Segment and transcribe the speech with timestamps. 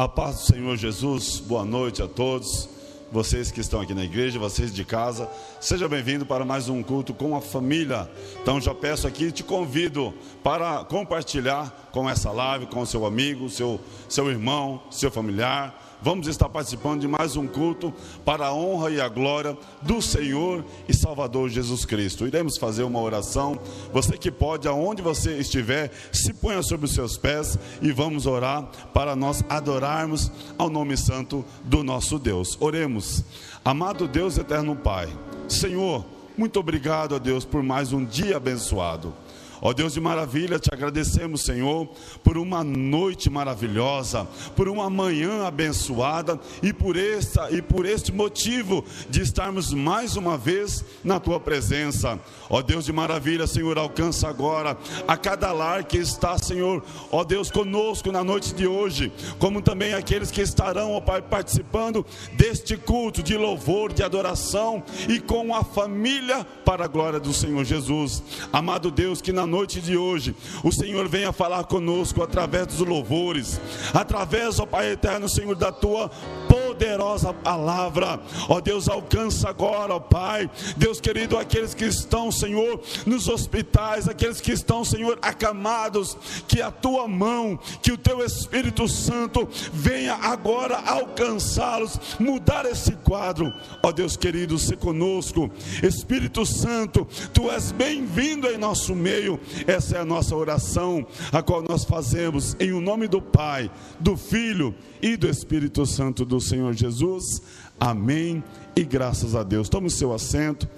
[0.00, 2.68] A paz do Senhor Jesus, boa noite a todos.
[3.10, 5.28] Vocês que estão aqui na igreja, vocês de casa,
[5.60, 8.08] seja bem-vindo para mais um culto com a família.
[8.40, 13.80] Então já peço aqui, te convido para compartilhar com essa live, com seu amigo, seu,
[14.08, 17.92] seu irmão, seu familiar vamos estar participando de mais um culto
[18.24, 22.26] para a honra e a glória do Senhor e Salvador Jesus Cristo.
[22.26, 23.58] Iremos fazer uma oração.
[23.92, 28.68] Você que pode, aonde você estiver, se ponha sobre os seus pés e vamos orar
[28.92, 32.56] para nós adorarmos ao nome santo do nosso Deus.
[32.60, 33.24] Oremos.
[33.64, 35.08] Amado Deus eterno Pai,
[35.48, 36.04] Senhor,
[36.36, 39.12] muito obrigado a Deus por mais um dia abençoado.
[39.60, 41.88] Ó Deus de maravilha, te agradecemos, Senhor,
[42.22, 48.84] por uma noite maravilhosa, por uma manhã abençoada e por esta e por este motivo
[49.10, 52.18] de estarmos mais uma vez na tua presença.
[52.48, 54.76] Ó Deus de maravilha, Senhor, alcança agora
[55.06, 59.94] a cada lar que está, Senhor, ó Deus conosco na noite de hoje, como também
[59.94, 65.64] aqueles que estarão, ó Pai, participando deste culto de louvor, de adoração e com a
[65.64, 68.22] família para a glória do Senhor Jesus.
[68.52, 73.60] Amado Deus, que na noite de hoje o Senhor venha falar conosco através dos louvores,
[73.92, 76.10] através, ó Pai eterno, Senhor, da tua
[76.48, 78.20] poderosa palavra.
[78.48, 80.48] Ó Deus, alcança agora, ó Pai.
[80.76, 86.70] Deus querido, aqueles que estão, Senhor, nos hospitais, aqueles que estão, Senhor, acamados, que a
[86.70, 93.52] tua mão, que o teu Espírito Santo venha agora alcançá-los, mudar esse quadro.
[93.82, 95.50] Ó Deus querido, se conosco.
[95.82, 99.37] Espírito Santo, tu és bem-vindo em nosso meio.
[99.66, 104.16] Essa é a nossa oração, a qual nós fazemos em o nome do Pai, do
[104.16, 107.42] Filho e do Espírito Santo do Senhor Jesus.
[107.78, 108.42] Amém.
[108.76, 109.68] E graças a Deus.
[109.68, 110.68] Tome o seu assento.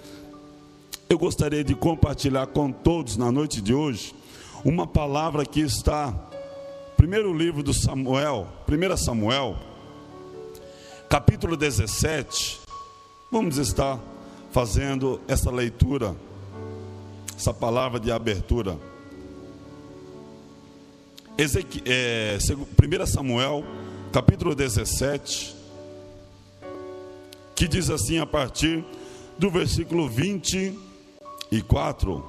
[1.09, 4.15] Eu gostaria de compartilhar com todos na noite de hoje
[4.65, 6.15] uma palavra que está
[6.97, 9.57] primeiro livro do Samuel, 1 Samuel,
[11.09, 12.61] capítulo 17.
[13.33, 13.99] Vamos estar
[14.51, 16.15] fazendo essa leitura,
[17.41, 18.79] essa palavra de abertura.
[21.39, 23.65] Ezequi, é, 1 Samuel
[24.13, 25.57] capítulo 17,
[27.55, 28.85] que diz assim a partir
[29.39, 32.23] do versículo 24.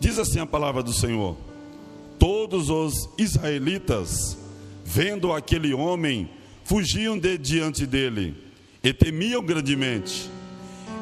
[0.00, 1.36] Diz assim a palavra do Senhor:
[2.18, 4.36] Todos os israelitas,
[4.84, 6.28] vendo aquele homem,
[6.64, 8.36] fugiam de diante dele
[8.82, 10.28] e temiam grandemente.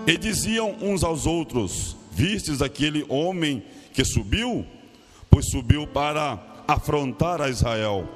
[0.06, 3.62] E diziam uns aos outros: Vistes aquele homem
[3.92, 4.64] que subiu?
[5.28, 8.08] Pois subiu para afrontar a Israel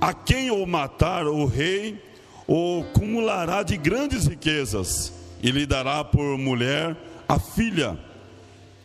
[0.00, 2.02] a quem o matar o rei
[2.46, 5.12] o cumulará de grandes riquezas
[5.42, 6.96] e lhe dará por mulher
[7.28, 7.98] a filha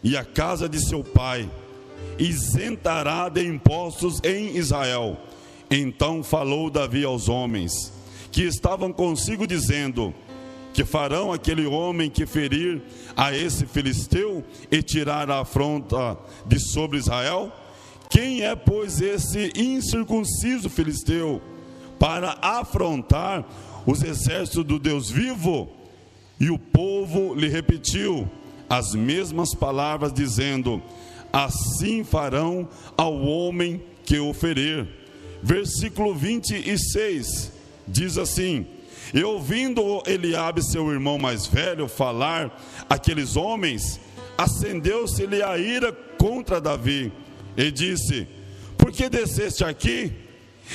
[0.03, 1.47] e a casa de seu pai,
[2.17, 5.15] isentará de impostos em Israel.
[5.69, 7.93] Então falou Davi aos homens
[8.31, 10.13] que estavam consigo, dizendo:
[10.73, 12.81] Que farão aquele homem que ferir
[13.15, 17.51] a esse filisteu e tirar a afronta de sobre Israel?
[18.09, 21.41] Quem é, pois, esse incircunciso filisteu
[21.99, 23.45] para afrontar
[23.85, 25.69] os exércitos do Deus vivo?
[26.39, 28.29] E o povo lhe repetiu
[28.69, 30.81] as mesmas palavras, dizendo:
[31.31, 32.67] Assim farão
[32.97, 34.87] ao homem que o ferir.
[35.43, 37.51] Versículo 26
[37.87, 38.65] diz assim:
[39.13, 43.99] E ouvindo Eliabe, seu irmão mais velho, falar aqueles homens,
[44.37, 47.11] acendeu-se-lhe a ira contra Davi
[47.57, 48.27] e disse:
[48.77, 50.13] Por que desceste aqui?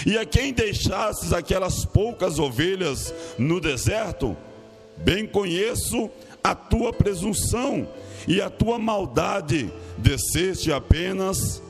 [0.04, 4.36] E a quem deixastes aquelas poucas ovelhas no deserto?
[4.98, 6.10] Bem conheço
[6.44, 7.88] a tua presunção
[8.28, 9.72] e a tua maldade.
[9.96, 11.62] Desceste apenas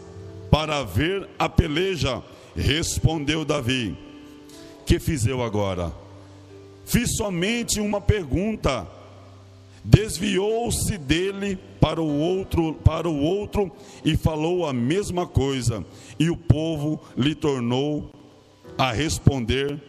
[0.51, 2.23] para ver a peleja.
[2.57, 3.97] Respondeu Davi:
[4.85, 6.06] Que fiz eu agora?
[6.87, 8.87] Fiz somente uma pergunta
[9.87, 13.71] desviou-se dele para o outro, para o outro
[14.05, 15.85] e falou a mesma coisa,
[16.19, 18.11] e o povo lhe tornou
[18.77, 19.81] a responder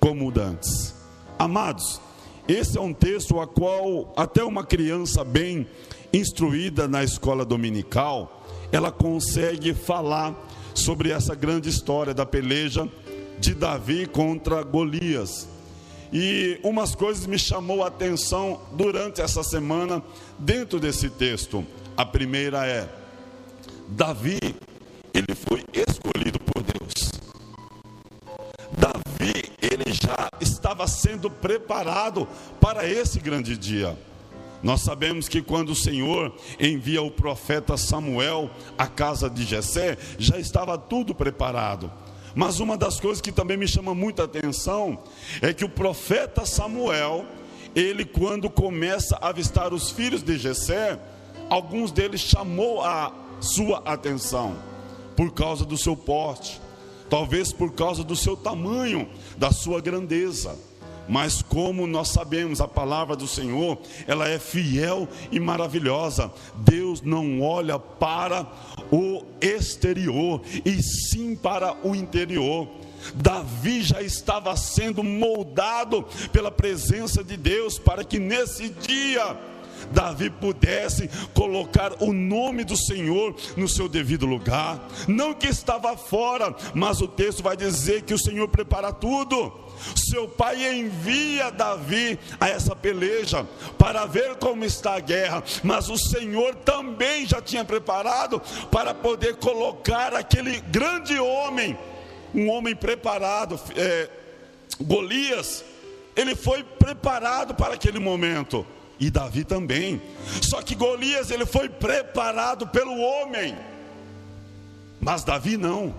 [0.00, 0.94] como dantes.
[1.38, 2.00] Amados,
[2.48, 5.66] esse é um texto a qual até uma criança bem
[6.12, 10.34] instruída na escola dominical, ela consegue falar
[10.74, 12.88] sobre essa grande história da peleja
[13.38, 15.53] de Davi contra Golias.
[16.12, 20.02] E umas coisas me chamou a atenção durante essa semana
[20.38, 21.64] dentro desse texto.
[21.96, 22.88] A primeira é
[23.88, 24.38] Davi,
[25.12, 27.12] ele foi escolhido por Deus.
[28.72, 32.26] Davi, ele já estava sendo preparado
[32.60, 33.96] para esse grande dia.
[34.62, 40.38] Nós sabemos que quando o Senhor envia o profeta Samuel à casa de Jessé, já
[40.38, 41.92] estava tudo preparado
[42.34, 44.98] Mas uma das coisas que também me chama muita atenção
[45.40, 47.24] é que o profeta Samuel,
[47.74, 50.98] ele quando começa a avistar os filhos de Jessé,
[51.48, 54.56] alguns deles chamou a sua atenção
[55.16, 56.60] por causa do seu porte,
[57.08, 60.56] talvez por causa do seu tamanho, da sua grandeza.
[61.08, 66.32] Mas como nós sabemos, a palavra do Senhor, ela é fiel e maravilhosa.
[66.56, 68.46] Deus não olha para
[69.44, 72.68] exterior, e sim para o interior.
[73.14, 79.36] Davi já estava sendo moldado pela presença de Deus para que nesse dia
[79.92, 84.88] Davi pudesse colocar o nome do Senhor no seu devido lugar.
[85.08, 89.64] Não que estava fora, mas o texto vai dizer que o Senhor prepara tudo.
[89.96, 93.46] Seu pai envia Davi a essa peleja
[93.76, 98.40] para ver como está a guerra, mas o Senhor também já tinha preparado
[98.70, 101.76] para poder colocar aquele grande homem,
[102.34, 104.08] um homem preparado, é,
[104.80, 105.64] Golias,
[106.16, 108.66] ele foi preparado para aquele momento
[108.98, 110.00] e Davi também.
[110.42, 113.56] Só que Golias ele foi preparado pelo homem,
[115.00, 115.94] mas Davi não.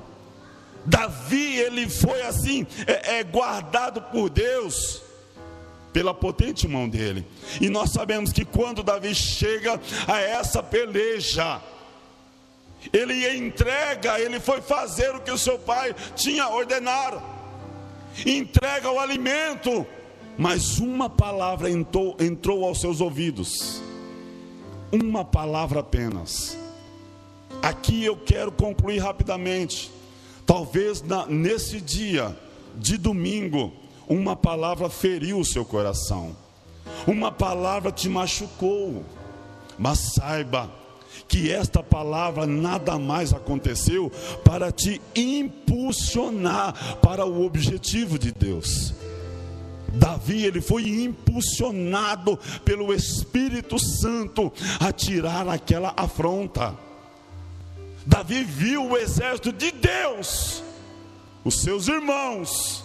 [0.85, 5.01] Davi ele foi assim é, é guardado por Deus
[5.91, 7.25] pela potente mão dele.
[7.61, 11.61] E nós sabemos que quando Davi chega a essa peleja,
[12.91, 17.21] ele entrega, ele foi fazer o que o seu pai tinha ordenado.
[18.25, 19.85] Entrega o alimento
[20.37, 23.81] mas uma palavra entrou, entrou aos seus ouvidos.
[24.91, 26.57] Uma palavra apenas.
[27.61, 29.91] Aqui eu quero concluir rapidamente.
[30.45, 32.37] Talvez na, nesse dia
[32.75, 33.73] de domingo,
[34.07, 36.35] uma palavra feriu o seu coração,
[37.07, 39.03] uma palavra te machucou,
[39.77, 40.69] mas saiba
[41.27, 44.11] que esta palavra nada mais aconteceu
[44.43, 48.93] para te impulsionar para o objetivo de Deus.
[49.95, 56.75] Davi ele foi impulsionado pelo Espírito Santo a tirar aquela afronta.
[58.05, 60.61] Davi viu o exército de Deus,
[61.43, 62.83] os seus irmãos,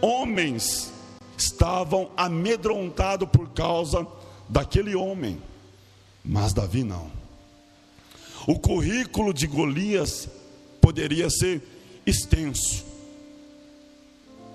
[0.00, 0.92] homens,
[1.36, 4.06] estavam amedrontados por causa
[4.48, 5.40] daquele homem,
[6.24, 7.10] mas Davi não.
[8.46, 10.28] O currículo de Golias
[10.80, 11.62] poderia ser
[12.06, 12.84] extenso,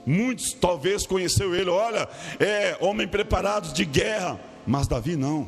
[0.09, 2.09] Muitos talvez conheceu ele, olha,
[2.39, 5.47] é homem preparado de guerra, mas Davi não.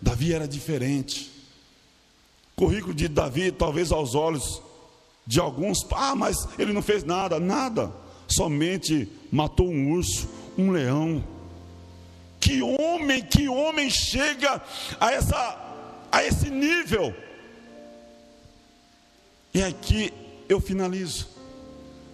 [0.00, 1.28] Davi era diferente.
[2.52, 4.62] O currículo de Davi, talvez aos olhos
[5.26, 7.92] de alguns, ah, mas ele não fez nada, nada.
[8.28, 11.24] Somente matou um urso, um leão.
[12.38, 14.62] Que homem, que homem chega
[15.00, 17.12] a essa a esse nível?
[19.52, 20.12] E aqui
[20.48, 21.29] eu finalizo.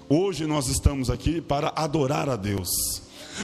[0.08, 2.68] Hoje nós estamos aqui para adorar a Deus.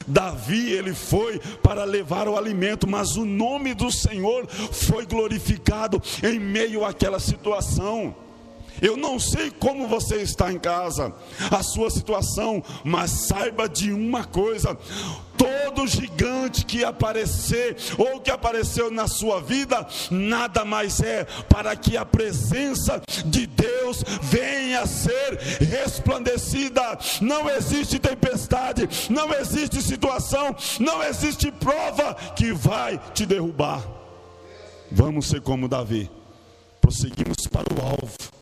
[0.06, 6.38] Davi, ele foi para levar o alimento, mas o nome do Senhor foi glorificado em
[6.38, 8.14] meio àquela situação.
[8.82, 11.14] Eu não sei como você está em casa,
[11.52, 14.76] a sua situação, mas saiba de uma coisa:
[15.38, 21.96] todo gigante que aparecer ou que apareceu na sua vida, nada mais é para que
[21.96, 26.98] a presença de Deus venha a ser resplandecida.
[27.20, 33.80] Não existe tempestade, não existe situação, não existe prova que vai te derrubar.
[34.90, 36.10] Vamos ser como Davi,
[36.80, 38.41] prosseguimos para o alvo.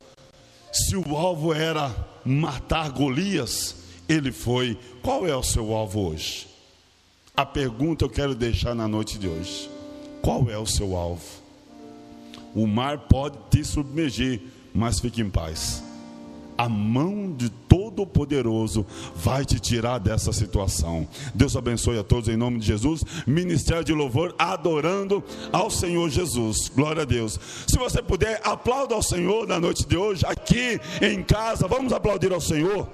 [0.72, 3.76] Se o alvo era matar Golias,
[4.08, 4.78] ele foi.
[5.02, 6.46] Qual é o seu alvo hoje?
[7.36, 9.70] A pergunta eu quero deixar na noite de hoje:
[10.22, 11.24] qual é o seu alvo?
[12.54, 14.40] O mar pode te submergir,
[14.74, 15.82] mas fique em paz.
[16.60, 18.84] A mão de Todo-Poderoso
[19.16, 21.08] vai te tirar dessa situação.
[21.34, 23.02] Deus abençoe a todos em nome de Jesus.
[23.26, 26.68] Ministério de louvor, adorando ao Senhor Jesus.
[26.68, 27.40] Glória a Deus.
[27.66, 31.66] Se você puder, aplauda ao Senhor na noite de hoje, aqui em casa.
[31.66, 32.86] Vamos aplaudir ao Senhor.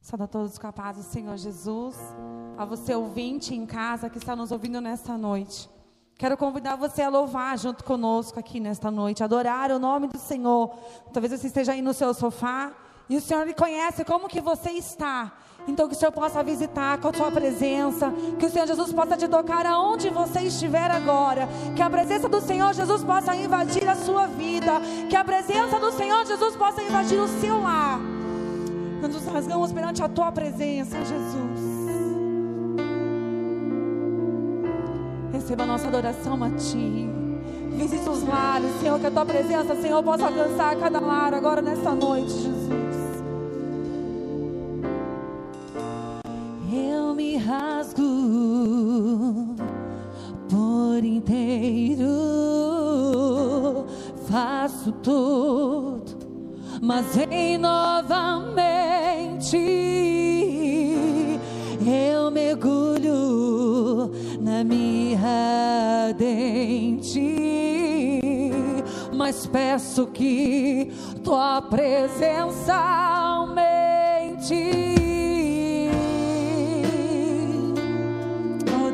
[0.00, 1.96] Saúde a todos com a paz do Senhor Jesus.
[2.58, 5.70] A você ouvinte em casa que está nos ouvindo nesta noite.
[6.22, 10.72] Quero convidar você a louvar junto conosco aqui nesta noite, adorar o nome do Senhor.
[11.12, 12.70] Talvez você esteja aí no seu sofá
[13.08, 15.32] e o Senhor lhe conhece como que você está.
[15.66, 19.16] Então que o Senhor possa visitar com a sua presença, que o Senhor Jesus possa
[19.16, 23.96] te tocar aonde você estiver agora, que a presença do Senhor Jesus possa invadir a
[23.96, 24.74] sua vida,
[25.10, 27.98] que a presença do Senhor Jesus possa invadir o seu lar.
[29.00, 31.71] Nós nos rasgamos perante a tua presença, Jesus.
[35.32, 37.08] Receba a nossa adoração a ti.
[37.76, 41.94] Visite os lares, Senhor, que a tua presença, Senhor, possa alcançar cada lar agora nesta
[41.94, 43.22] noite, Jesus.
[46.70, 48.02] Eu me rasgo
[50.50, 52.04] por inteiro,
[54.28, 56.14] faço tudo,
[56.82, 59.56] mas vem novamente.
[61.86, 63.61] Eu mergulho
[64.42, 67.36] na minha dente,
[69.14, 74.54] mas peço que tua presença aumente.
[78.68, 78.90] Oh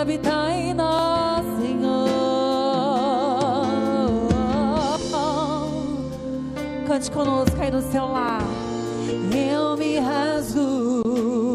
[0.00, 2.08] habitar em nós, Senhor.
[6.86, 8.42] Cante conosco aí no seu lar.
[9.32, 11.49] Eu me rasgo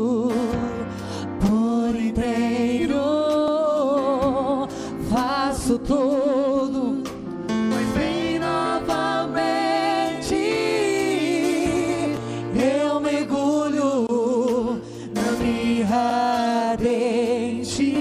[2.26, 2.32] por
[2.86, 2.98] inteiro,
[5.10, 7.04] faço tudo,
[7.70, 10.36] mas vem novamente.
[12.56, 14.82] Eu mergulho
[15.14, 17.94] na minha dente,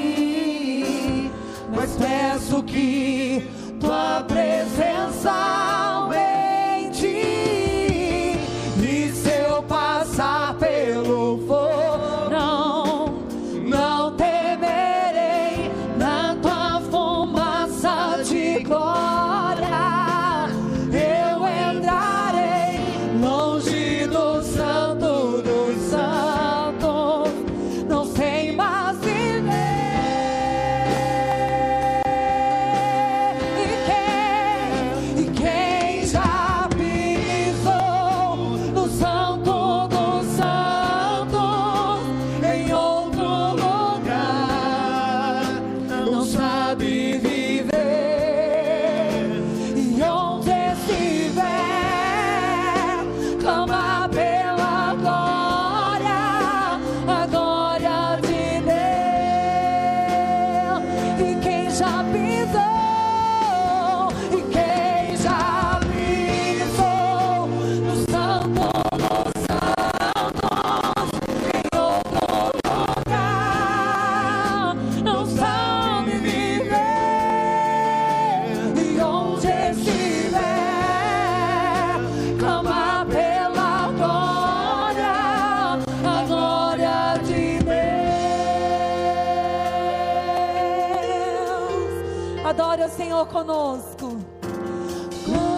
[1.75, 3.47] mas peço que
[3.79, 5.64] tua presença
[93.35, 94.17] conosco.
[95.27, 95.49] Glória,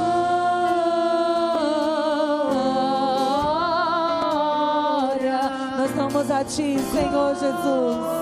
[5.77, 8.16] nós damos a Ti, Senhor Jesus.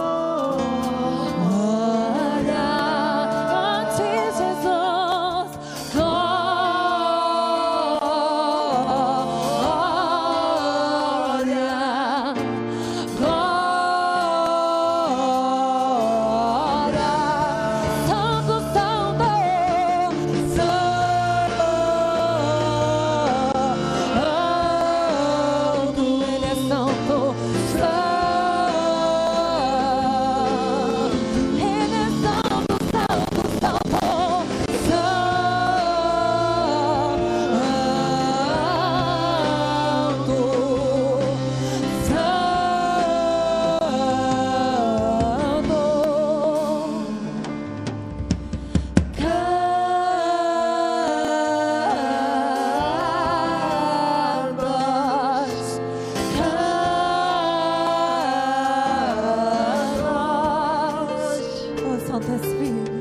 [62.15, 62.93] Santo Espírito,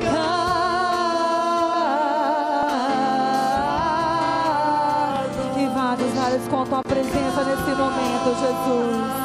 [0.00, 0.56] cabas,
[5.58, 5.66] e
[6.14, 9.23] vários com a tua presença nesse momento, Jesus.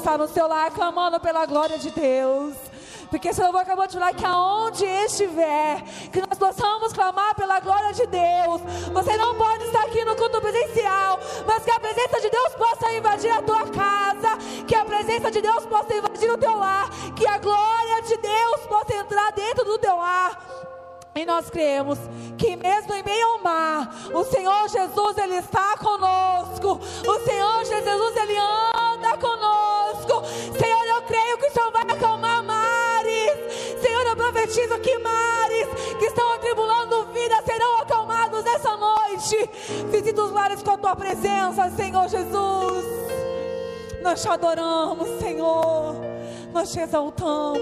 [0.00, 2.56] Estar no seu lar clamando pela glória de Deus.
[3.10, 8.06] Porque Senhor acabou de falar que aonde estiver, que nós possamos clamar pela glória de
[8.06, 8.62] Deus.
[8.92, 12.92] Você não pode estar aqui no culto presencial, mas que a presença de Deus possa
[12.92, 17.26] invadir a tua casa, que a presença de Deus possa invadir o teu lar, que
[17.26, 20.38] a glória de Deus possa entrar dentro do teu lar.
[21.14, 21.98] E nós cremos
[22.38, 26.80] que mesmo em meio ao mar, o Senhor Jesus ele está conosco.
[27.06, 28.69] O Senhor Jesus ele anda
[34.50, 39.48] profetizo que mares que estão atribulando vida serão acalmados nessa noite.
[39.90, 42.84] Visita os mares com a tua presença, Senhor Jesus.
[44.02, 45.94] Nós te adoramos, Senhor.
[46.52, 47.60] Nós te exaltamos.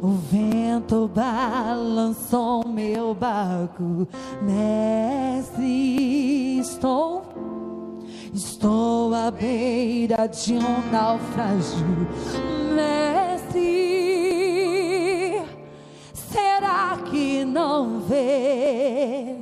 [0.00, 4.06] O vento balançou meu barco,
[4.42, 6.58] mestre.
[6.58, 7.22] Estou,
[8.34, 11.86] estou à beira de um naufrágio,
[12.74, 13.62] mestre.
[16.12, 19.36] Será que não vês?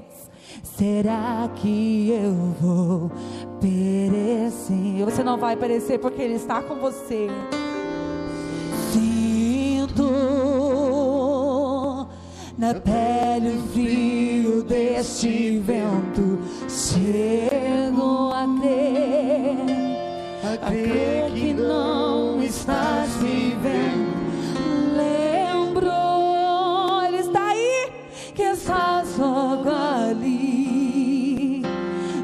[0.63, 3.11] Será que eu vou
[3.61, 5.05] perecer?
[5.07, 7.29] Você não vai perecer porque Ele está com você.
[12.63, 16.39] na pele o frio deste vento.
[16.75, 19.57] Chego a crer,
[20.43, 24.17] a crer que não estás vivendo.
[24.97, 25.91] Lembro,
[27.07, 27.93] ele está aí,
[28.35, 31.63] que estás logo ali,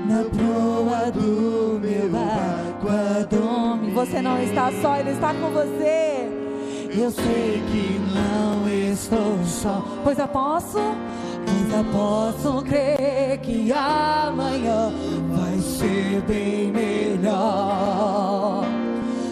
[0.07, 2.59] na proa do meu barco.
[3.95, 6.27] Você não está só, ele está com você.
[6.97, 10.79] Eu sei que não estou só, pois eu posso,
[11.73, 14.93] eu posso crer que amanhã
[15.31, 18.65] vai ser bem melhor.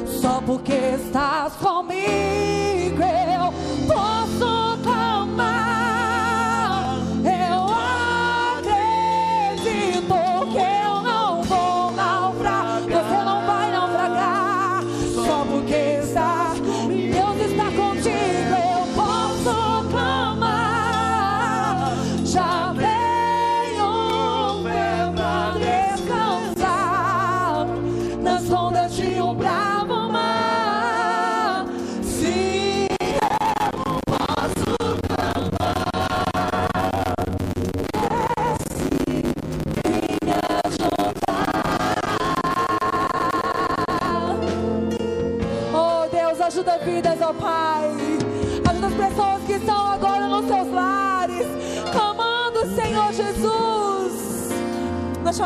[0.06, 3.52] Só porque estás comigo, eu
[3.86, 4.15] posso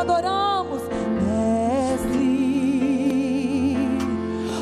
[0.01, 0.81] adoramos,
[1.23, 2.17] Mestre.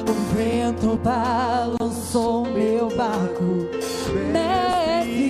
[0.07, 3.67] O vento balançou meu barco,
[4.33, 5.29] Mestre.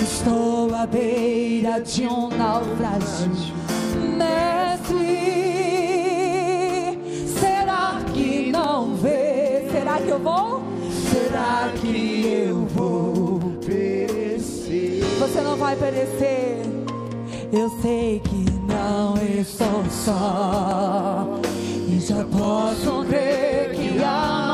[0.00, 3.30] Estou à beira de um naufrágio,
[4.16, 5.32] Mestre.
[9.70, 10.62] Será que eu vou?
[11.10, 15.04] Será que eu vou perecer?
[15.18, 16.51] Você não vai perecer.
[17.52, 21.38] Eu sei que não estou só.
[21.86, 24.51] E já posso crer que amanhã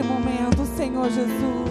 [0.00, 1.70] esse momento, Senhor Jesus.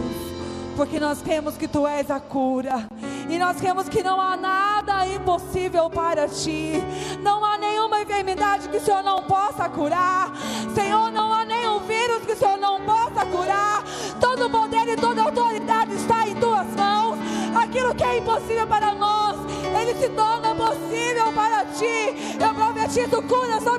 [0.76, 2.88] Porque nós cremos que Tu és a cura.
[3.28, 6.74] E nós cremos que não há nada impossível para Ti.
[7.22, 10.32] Não há nenhuma enfermidade que o Senhor não possa curar.
[10.74, 13.84] Senhor, não há nenhum vírus que o Senhor não possa curar.
[14.20, 17.18] Todo poder e toda autoridade está em Tuas mãos.
[17.62, 19.38] Aquilo que é impossível para nós,
[19.80, 22.38] Ele se torna possível para Ti.
[22.40, 23.79] Eu profetizo cura sobre.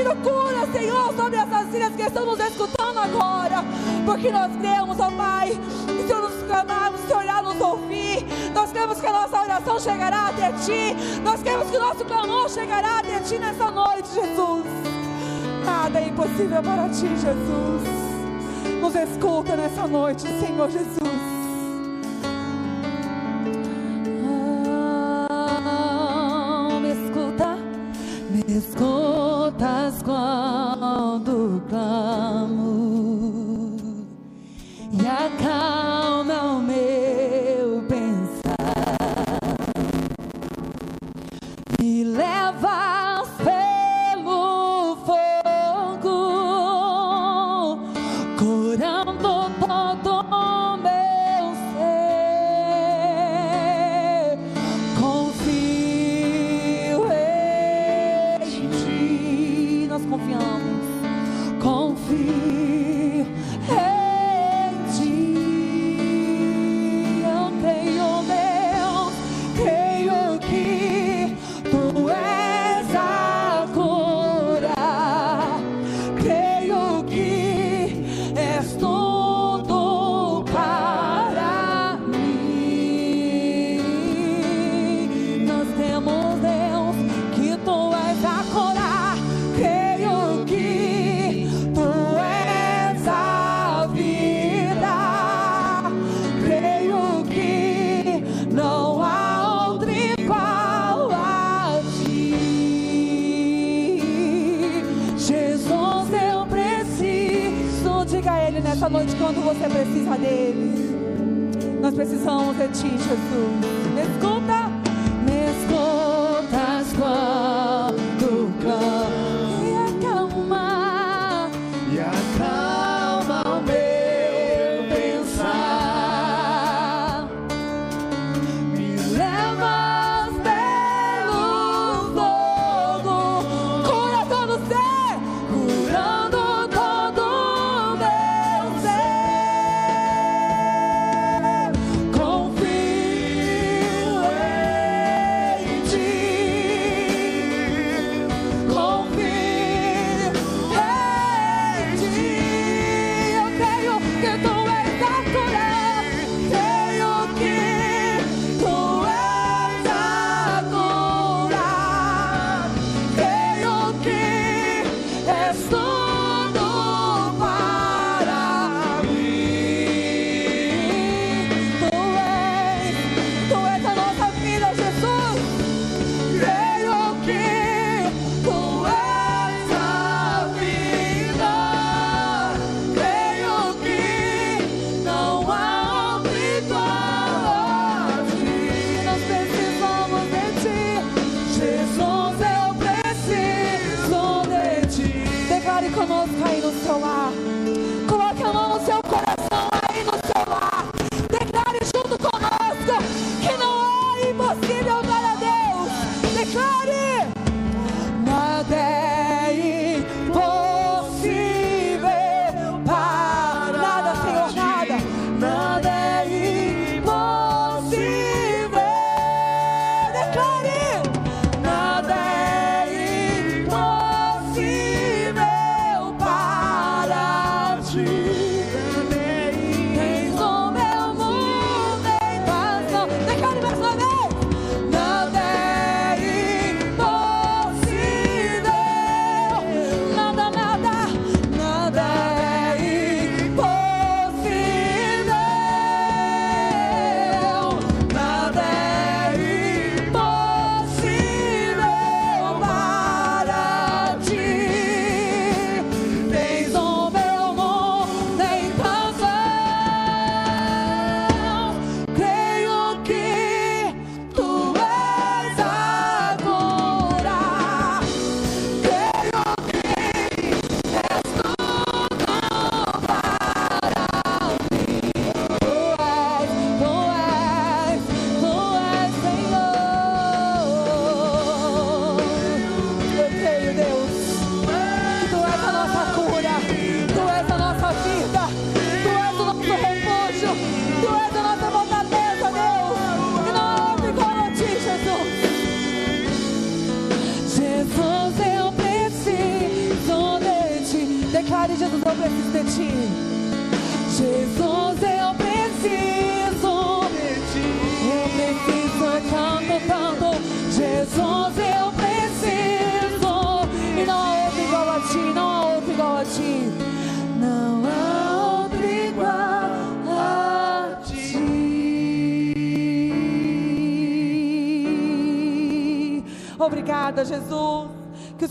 [0.00, 3.62] Eu cura, Senhor, sobre essas filhas que estão nos escutando agora.
[4.06, 5.50] Porque nós cremos, ó Pai,
[5.86, 10.28] que se nos clamarmos, se olhar, nos ouvir, nós cremos que a nossa oração chegará
[10.28, 10.96] até Ti.
[11.22, 14.64] Nós cremos que o nosso clamor chegará até Ti nessa noite, Jesus.
[15.64, 18.80] Nada é impossível para Ti, Jesus.
[18.80, 21.09] Nos escuta nessa noite, Senhor Jesus.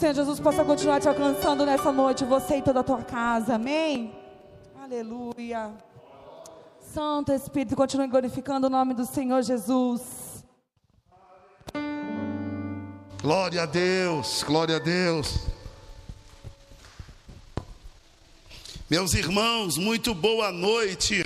[0.09, 3.55] Senhor Jesus possa continuar te alcançando nessa noite, você e toda a tua casa.
[3.55, 4.11] Amém.
[4.81, 5.71] Aleluia.
[6.81, 10.43] Santo Espírito, continue glorificando o nome do Senhor Jesus.
[13.21, 15.41] Glória a Deus, glória a Deus.
[18.89, 21.21] Meus irmãos, muito boa noite.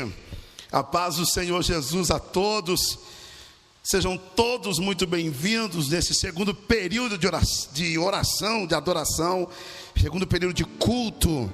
[0.69, 2.99] A paz do Senhor Jesus a todos.
[3.85, 9.45] Sejam todos muito bem-vindos nesse segundo período de oração, de oração, de adoração,
[9.99, 11.51] segundo período de culto,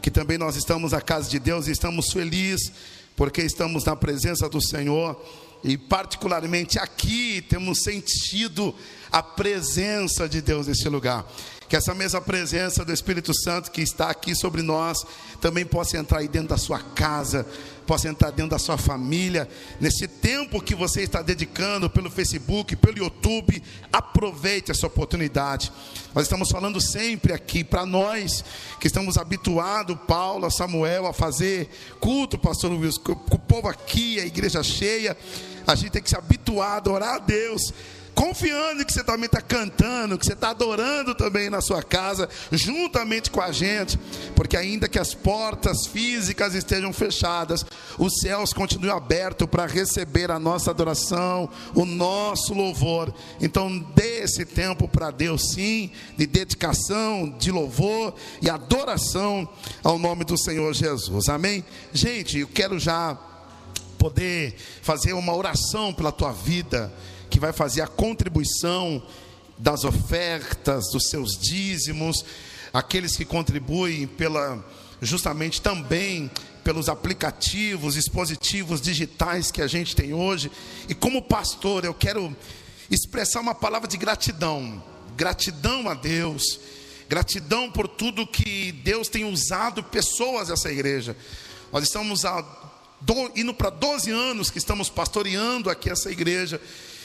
[0.00, 2.70] que também nós estamos na casa de Deus e estamos felizes
[3.16, 5.20] porque estamos na presença do Senhor
[5.64, 8.72] e particularmente aqui temos sentido
[9.10, 11.26] a presença de Deus nesse lugar.
[11.68, 14.98] Que essa mesma presença do Espírito Santo que está aqui sobre nós
[15.40, 17.44] também possa entrar aí dentro da sua casa,
[17.82, 19.48] possa entrar dentro da sua família.
[19.80, 25.72] Nesse tempo que você está dedicando pelo Facebook, pelo YouTube, aproveite essa oportunidade.
[26.14, 28.44] Nós estamos falando sempre aqui para nós
[28.80, 31.68] que estamos habituados, Paulo, Samuel, a fazer
[32.00, 35.16] culto, pastor Wilson, com o povo aqui, a igreja cheia.
[35.66, 37.72] A gente tem que se habituar a adorar a Deus
[38.14, 43.30] confiando que você também está cantando, que você está adorando também na sua casa, juntamente
[43.30, 43.98] com a gente,
[44.34, 47.64] porque ainda que as portas físicas estejam fechadas,
[47.98, 53.12] os céus continuam abertos para receber a nossa adoração, o nosso louvor.
[53.40, 59.48] Então, dê esse tempo para Deus, sim, de dedicação, de louvor e adoração
[59.82, 61.28] ao nome do Senhor Jesus.
[61.28, 61.64] Amém?
[61.92, 63.18] Gente, eu quero já
[63.98, 66.92] poder fazer uma oração pela tua vida
[67.32, 69.02] que vai fazer a contribuição
[69.56, 72.22] das ofertas, dos seus dízimos,
[72.74, 74.62] aqueles que contribuem pela
[75.00, 76.30] justamente também
[76.62, 80.52] pelos aplicativos, dispositivos digitais que a gente tem hoje.
[80.88, 82.36] E como pastor, eu quero
[82.90, 84.80] expressar uma palavra de gratidão.
[85.16, 86.60] Gratidão a Deus.
[87.08, 91.16] Gratidão por tudo que Deus tem usado pessoas dessa igreja.
[91.72, 92.22] Nós estamos
[93.00, 96.60] do, indo para 12 anos que estamos pastoreando aqui essa igreja.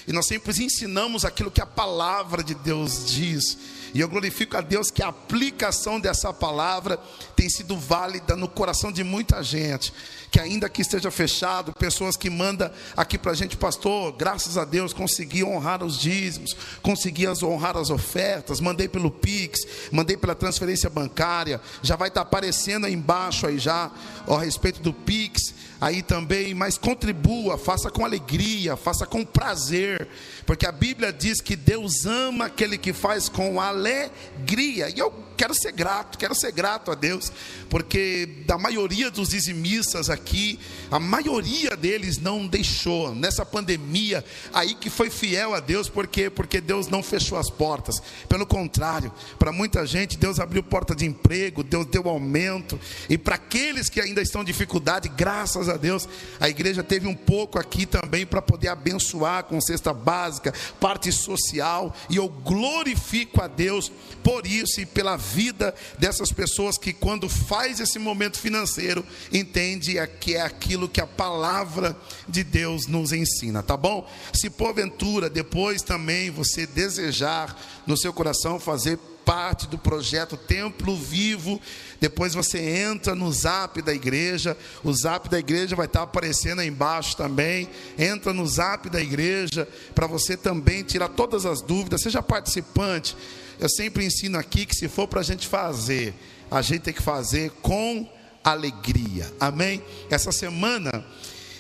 [0.08, 3.58] E nós sempre ensinamos aquilo que a palavra de Deus diz.
[3.94, 6.98] E eu glorifico a Deus que a aplicação dessa palavra
[7.36, 9.94] tem sido válida no coração de muita gente.
[10.32, 14.64] Que ainda que esteja fechado, pessoas que mandam aqui para a gente, pastor, graças a
[14.64, 19.60] Deus consegui honrar os dízimos, consegui honrar as ofertas, mandei pelo Pix,
[19.92, 23.92] mandei pela transferência bancária, já vai estar aparecendo aí embaixo aí já,
[24.28, 30.08] a respeito do Pix aí também, mas contribua, faça com alegria, faça com prazer,
[30.48, 35.54] porque a Bíblia diz que Deus ama aquele que faz com alegria, e eu quero
[35.54, 37.32] ser grato, quero ser grato a Deus,
[37.70, 40.58] porque da maioria dos dizimistas aqui,
[40.90, 43.14] a maioria deles não deixou.
[43.14, 46.30] Nessa pandemia, aí que foi fiel a Deus, por quê?
[46.30, 51.06] Porque Deus não fechou as portas, pelo contrário, para muita gente, Deus abriu porta de
[51.06, 52.80] emprego, Deus deu aumento,
[53.10, 56.08] e para aqueles que ainda estão em dificuldade, graças a Deus,
[56.40, 59.94] a igreja teve um pouco aqui também para poder abençoar com cesta
[60.38, 63.92] básica, parte social, e eu glorifico a Deus
[64.24, 70.36] por isso e pela vida dessas pessoas que, quando faz esse momento financeiro, entende que
[70.36, 71.98] é aquilo que a palavra
[72.28, 74.08] de Deus nos ensina, tá bom?
[74.34, 81.60] Se porventura depois também você desejar no seu coração fazer parte do projeto Templo Vivo.
[82.00, 86.70] Depois você entra no zap da igreja, o zap da igreja vai estar aparecendo aí
[86.70, 87.68] embaixo também.
[88.00, 92.02] Entra no zap da igreja para você também tirar todas as dúvidas.
[92.02, 93.18] Seja participante.
[93.60, 96.14] Eu sempre ensino aqui que se for para a gente fazer,
[96.50, 98.10] a gente tem que fazer com
[98.42, 99.30] alegria.
[99.42, 99.84] Amém?
[100.10, 101.06] Essa semana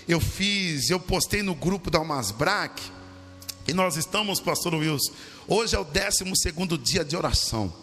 [0.07, 2.81] eu fiz, eu postei no grupo da Almasbrac
[3.67, 5.11] e nós estamos, pastor Wilson,
[5.47, 7.73] hoje é o 12 dia de oração.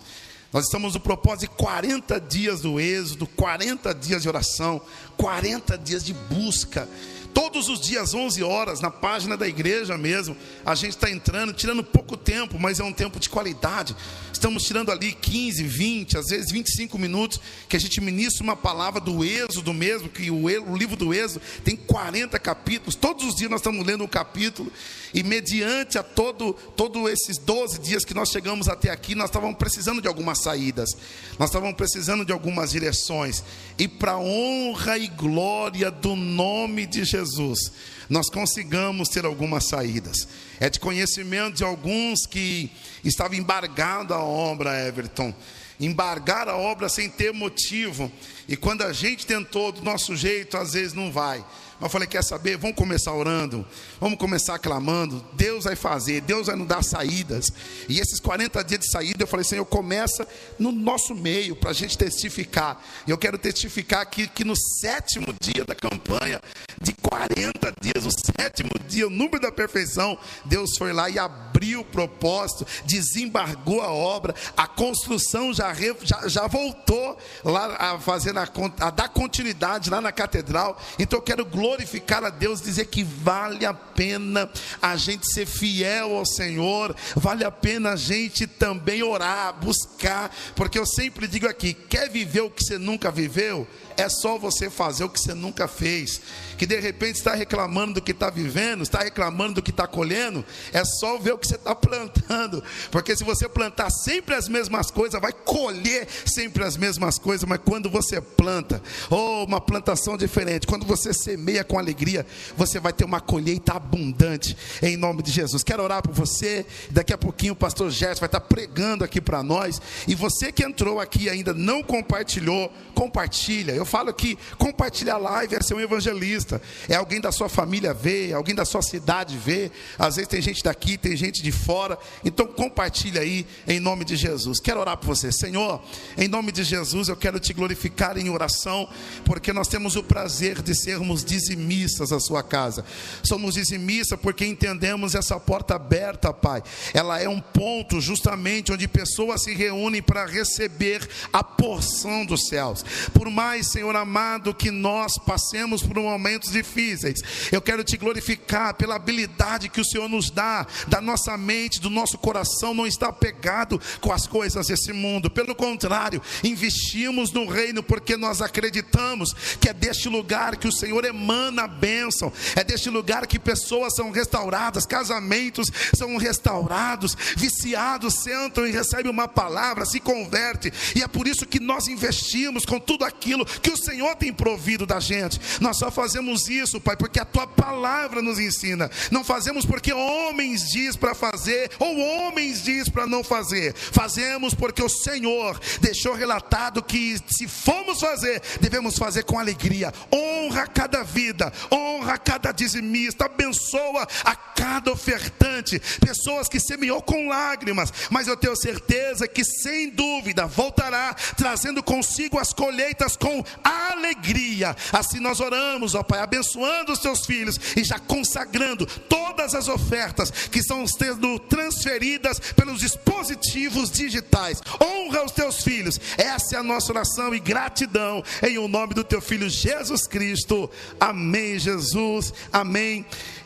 [0.52, 4.80] Nós estamos no propósito de 40 dias do êxodo, 40 dias de oração,
[5.16, 6.88] 40 dias de busca.
[7.34, 11.82] Todos os dias, 11 horas, na página da igreja mesmo, a gente está entrando, tirando
[11.82, 13.96] pouco tempo, mas é um tempo de qualidade.
[14.32, 19.00] Estamos tirando ali 15, 20, às vezes 25 minutos, que a gente ministra uma palavra
[19.00, 22.94] do Êxodo mesmo, que o, o livro do Êxodo tem 40 capítulos.
[22.94, 24.70] Todos os dias nós estamos lendo um capítulo,
[25.12, 29.56] e mediante a todo, todo esses 12 dias que nós chegamos até aqui, nós estávamos
[29.56, 30.90] precisando de algumas saídas,
[31.36, 33.42] nós estávamos precisando de algumas direções,
[33.76, 37.72] e para honra e glória do nome de Jesus Jesus,
[38.08, 40.28] nós consigamos ter algumas saídas.
[40.60, 42.70] É de conhecimento de alguns que
[43.04, 45.34] estava embargado a obra, Everton.
[45.80, 48.10] Embargar a obra sem ter motivo.
[48.48, 51.44] E quando a gente tentou do nosso jeito, às vezes não vai.
[51.80, 52.56] Mas falei: quer saber?
[52.56, 53.66] Vamos começar orando,
[54.00, 55.24] vamos começar clamando.
[55.34, 57.52] Deus vai fazer, Deus vai nos dar saídas.
[57.88, 60.26] E esses 40 dias de saída, eu falei: Senhor, começa
[60.58, 62.80] no nosso meio, para a gente testificar.
[63.06, 66.40] E eu quero testificar aqui que no sétimo dia da campanha,
[66.80, 71.80] de 40 dias, o sétimo dia, o número da perfeição, Deus foi lá e abriu
[71.80, 78.48] o propósito, desembargou a obra, a construção já, já, já voltou lá a fazer, a,
[78.80, 80.80] a dar continuidade lá na catedral.
[80.98, 84.50] Então eu quero glorificar glorificar a Deus, dizer que vale a pena
[84.82, 90.78] a gente ser fiel ao Senhor, vale a pena a gente também orar, buscar, porque
[90.78, 93.66] eu sempre digo aqui: quer viver o que você nunca viveu?
[93.96, 96.20] É só você fazer o que você nunca fez.
[96.56, 100.44] Que de repente está reclamando do que está vivendo, está reclamando do que está colhendo,
[100.72, 102.62] é só ver o que você está plantando.
[102.90, 107.48] Porque se você plantar sempre as mesmas coisas, vai colher sempre as mesmas coisas.
[107.48, 112.26] Mas quando você planta, ou oh, uma plantação diferente, quando você semeia com alegria,
[112.56, 115.62] você vai ter uma colheita abundante, em nome de Jesus.
[115.62, 116.66] Quero orar por você.
[116.90, 119.80] Daqui a pouquinho o pastor Gerson vai estar pregando aqui para nós.
[120.06, 123.72] E você que entrou aqui ainda não compartilhou, compartilha.
[123.72, 126.60] Eu falo que compartilhar live é ser um evangelista.
[126.88, 129.70] É alguém da sua família ver, alguém da sua cidade ver.
[129.98, 131.98] Às vezes tem gente daqui, tem gente de fora.
[132.24, 134.60] Então compartilha aí em nome de Jesus.
[134.60, 135.82] Quero orar por você, Senhor.
[136.16, 138.88] Em nome de Jesus, eu quero te glorificar em oração,
[139.24, 142.84] porque nós temos o prazer de sermos dizimistas à sua casa.
[143.22, 146.62] Somos dizimistas porque entendemos essa porta aberta, Pai.
[146.92, 152.84] Ela é um ponto justamente onde pessoas se reúnem para receber a porção dos céus.
[153.12, 157.20] Por mais, Senhor amado, que nós passemos por momentos difíceis,
[157.50, 161.90] eu quero te glorificar pela habilidade que o Senhor nos dá, da nossa mente, do
[161.90, 167.82] nosso coração, não está pegado com as coisas desse mundo, pelo contrário, investimos no reino
[167.82, 172.88] porque nós acreditamos que é deste lugar que o Senhor emana a bênção, é deste
[172.88, 179.98] lugar que pessoas são restauradas, casamentos são restaurados, viciados sentam e recebem uma palavra, se
[179.98, 184.30] converte, e é por isso que nós investimos com tudo aquilo que o Senhor tem
[184.30, 185.40] provido da gente.
[185.58, 188.90] Nós só fazemos isso, Pai, porque a tua palavra nos ensina.
[189.10, 193.74] Não fazemos porque homens diz para fazer ou homens diz para não fazer.
[193.74, 199.90] Fazemos porque o Senhor deixou relatado que se formos fazer, devemos fazer com alegria.
[200.12, 207.92] Honra cada vida, honra cada dizimista, abençoa a cada ofertante, pessoas que semeou com lágrimas,
[208.10, 214.74] mas eu tenho certeza que sem dúvida voltará trazendo consigo as colheitas com alegria.
[214.92, 220.30] Assim nós oramos, ó Pai, abençoando os teus filhos e já consagrando todas as ofertas
[220.30, 224.60] que estão sendo transferidas pelos dispositivos digitais.
[224.80, 226.00] Honra os teus filhos.
[226.16, 230.70] Essa é a nossa oração e gratidão em o nome do teu filho Jesus Cristo.
[230.98, 232.32] Amém, Jesus.
[232.52, 233.04] Amém.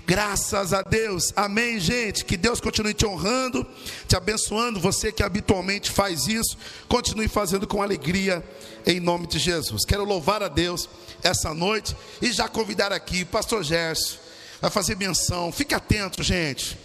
[0.09, 2.25] Graças a Deus, amém, gente.
[2.25, 3.67] Que Deus continue te honrando,
[4.07, 4.81] te abençoando.
[4.81, 6.57] Você que habitualmente faz isso,
[6.89, 8.43] continue fazendo com alegria,
[8.87, 9.85] em nome de Jesus.
[9.85, 10.89] Quero louvar a Deus
[11.23, 14.17] essa noite e já convidar aqui, Pastor Gerson,
[14.63, 15.53] vai fazer menção.
[15.53, 16.79] Fique atento, gente.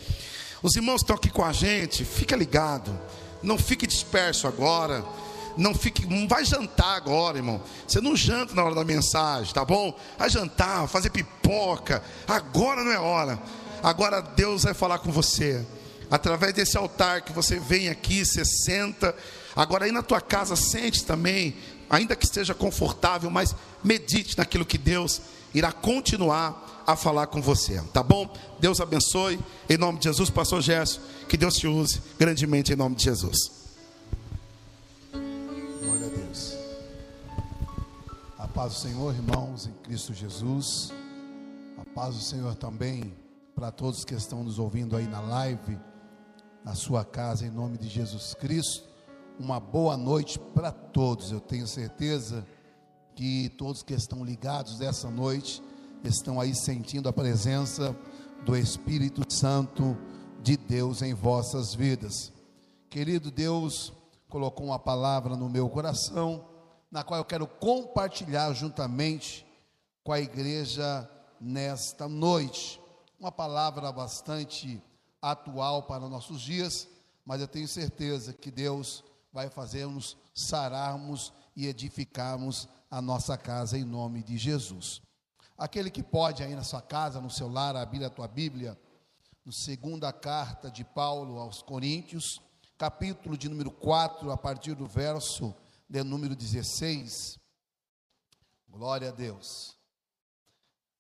[0.62, 2.92] Os irmãos estão aqui com a gente, fica ligado.
[3.42, 5.02] Não fique disperso agora
[5.58, 7.62] não fique, não vai jantar agora, irmão.
[7.88, 9.98] Você não janta na hora da mensagem, tá bom?
[10.18, 12.04] Vai jantar, fazer pipoca.
[12.28, 13.40] Agora não é hora.
[13.82, 15.66] Agora Deus vai falar com você.
[16.10, 19.16] Através desse altar que você vem aqui, você senta.
[19.56, 21.56] Agora aí na tua casa, sente também,
[21.90, 25.22] ainda que esteja confortável, mas medite naquilo que Deus
[25.54, 28.32] irá continuar a falar com você, tá bom?
[28.60, 29.40] Deus abençoe,
[29.70, 31.00] em nome de Jesus, pastor Gerson,
[31.30, 33.63] que Deus te use grandemente em nome de Jesus.
[38.64, 40.94] Paz do Senhor, irmãos, em Cristo Jesus.
[41.78, 43.14] A paz do Senhor também
[43.54, 45.78] para todos que estão nos ouvindo aí na live,
[46.64, 48.88] na sua casa, em nome de Jesus Cristo.
[49.38, 51.30] Uma boa noite para todos.
[51.30, 52.48] Eu tenho certeza
[53.14, 55.62] que todos que estão ligados essa noite
[56.02, 57.94] estão aí sentindo a presença
[58.46, 59.98] do Espírito Santo
[60.42, 62.32] de Deus em vossas vidas.
[62.90, 63.92] Querido Deus,
[64.30, 66.53] colocou uma palavra no meu coração,
[66.94, 69.44] na qual eu quero compartilhar juntamente
[70.04, 71.10] com a igreja
[71.42, 72.80] nesta noite.
[73.20, 74.80] Uma palavra bastante
[75.20, 76.88] atual para nossos dias,
[77.26, 83.84] mas eu tenho certeza que Deus vai fazer-nos sararmos e edificarmos a nossa casa em
[83.84, 85.02] nome de Jesus.
[85.58, 88.80] Aquele que pode aí na sua casa, no seu lar, abrir a tua Bíblia,
[89.44, 92.40] no segunda carta de Paulo aos Coríntios,
[92.78, 95.56] capítulo de número 4, a partir do verso
[95.90, 97.40] de número 16.
[98.68, 99.78] Glória a Deus.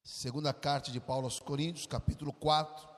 [0.04, 2.90] Segunda carta de Paulo aos Coríntios, capítulo 4,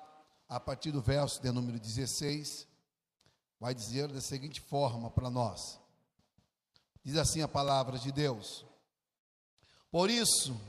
[0.49, 2.67] a partir do verso de número 16,
[3.59, 5.79] vai dizer da seguinte forma para nós.
[7.03, 8.65] Diz assim a palavra de Deus:
[9.91, 10.59] Por isso,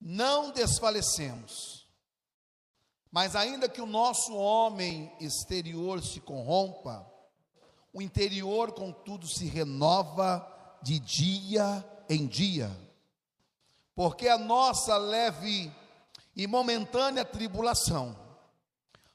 [0.00, 1.88] não desfalecemos,
[3.10, 7.10] mas ainda que o nosso homem exterior se corrompa,
[7.94, 10.46] o interior, contudo, se renova
[10.82, 12.70] de dia em dia,
[13.94, 15.72] porque a nossa leve
[16.34, 18.18] e momentânea tribulação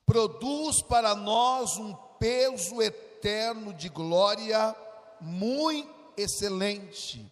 [0.05, 4.73] produz para nós um peso eterno de glória
[5.19, 7.31] muito excelente.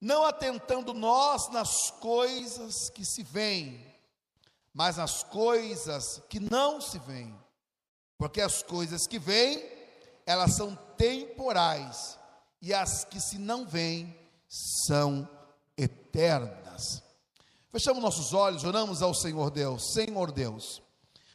[0.00, 3.86] Não atentando nós nas coisas que se veem,
[4.72, 7.38] mas nas coisas que não se veem,
[8.16, 9.79] porque as coisas que vêm,
[10.30, 12.16] elas são temporais,
[12.62, 14.16] e as que se não veem
[14.86, 15.28] são
[15.76, 17.02] eternas.
[17.72, 20.80] Fechamos nossos olhos, oramos ao Senhor Deus, Senhor Deus,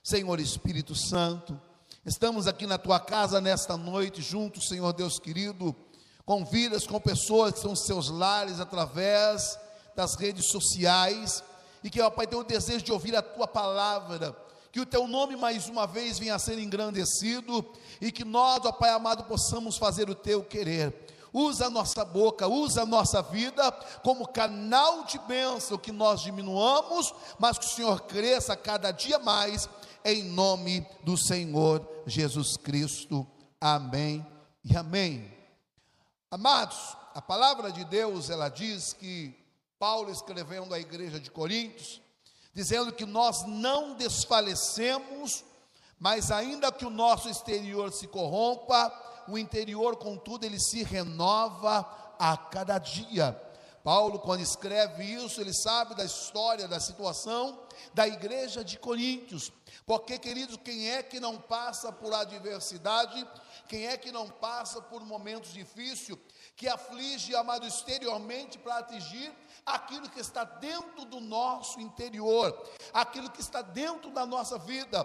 [0.02, 1.60] Senhor Espírito Santo,
[2.06, 5.76] estamos aqui na tua casa nesta noite, juntos, Senhor Deus querido,
[6.26, 9.60] com vidas, com pessoas que são seus lares através
[9.94, 11.44] das redes sociais,
[11.84, 14.32] e que, ó Pai, tem o desejo de ouvir a tua palavra,
[14.76, 17.66] que o teu nome mais uma vez venha a ser engrandecido,
[18.02, 20.94] e que nós, ó Pai amado, possamos fazer o teu querer.
[21.32, 23.72] Usa a nossa boca, usa a nossa vida
[24.04, 29.70] como canal de bênção, que nós diminuamos, mas que o Senhor cresça cada dia mais,
[30.04, 33.26] em nome do Senhor Jesus Cristo.
[33.62, 34.28] Amém
[34.62, 35.34] e amém.
[36.30, 39.34] Amados, a palavra de Deus, ela diz que
[39.80, 42.02] Paulo escrevendo à igreja de Coríntios,
[42.56, 45.44] dizendo que nós não desfalecemos,
[46.00, 48.92] mas ainda que o nosso exterior se corrompa,
[49.28, 51.86] o interior, contudo, ele se renova
[52.18, 53.40] a cada dia.
[53.84, 57.60] Paulo, quando escreve isso, ele sabe da história, da situação
[57.94, 59.52] da igreja de Coríntios.
[59.86, 63.28] Porque, queridos, quem é que não passa por adversidade
[63.68, 66.18] quem é que não passa por momentos difíceis,
[66.56, 69.34] que aflige, amado, exteriormente para atingir
[69.66, 72.56] aquilo que está dentro do nosso interior,
[72.94, 75.04] aquilo que está dentro da nossa vida.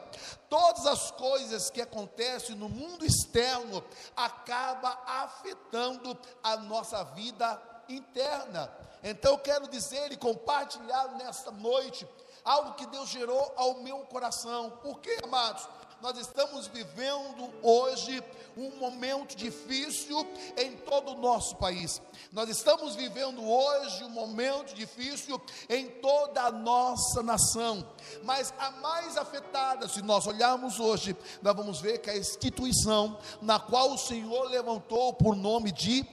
[0.49, 3.83] Todas as coisas que acontecem no mundo externo
[4.15, 8.71] acaba afetando a nossa vida interna.
[9.03, 12.07] Então eu quero dizer e compartilhar nesta noite
[12.45, 14.71] algo que Deus gerou ao meu coração.
[14.83, 15.67] Por quê, amados?
[16.01, 18.23] Nós estamos vivendo hoje
[18.57, 20.27] um momento difícil
[20.57, 22.01] em todo o nosso país.
[22.33, 27.87] Nós estamos vivendo hoje um momento difícil em toda a nossa nação.
[28.25, 33.59] Mas a mais afetada, se nós olharmos hoje, nós vamos ver que a instituição na
[33.59, 36.05] qual o Senhor levantou por nome de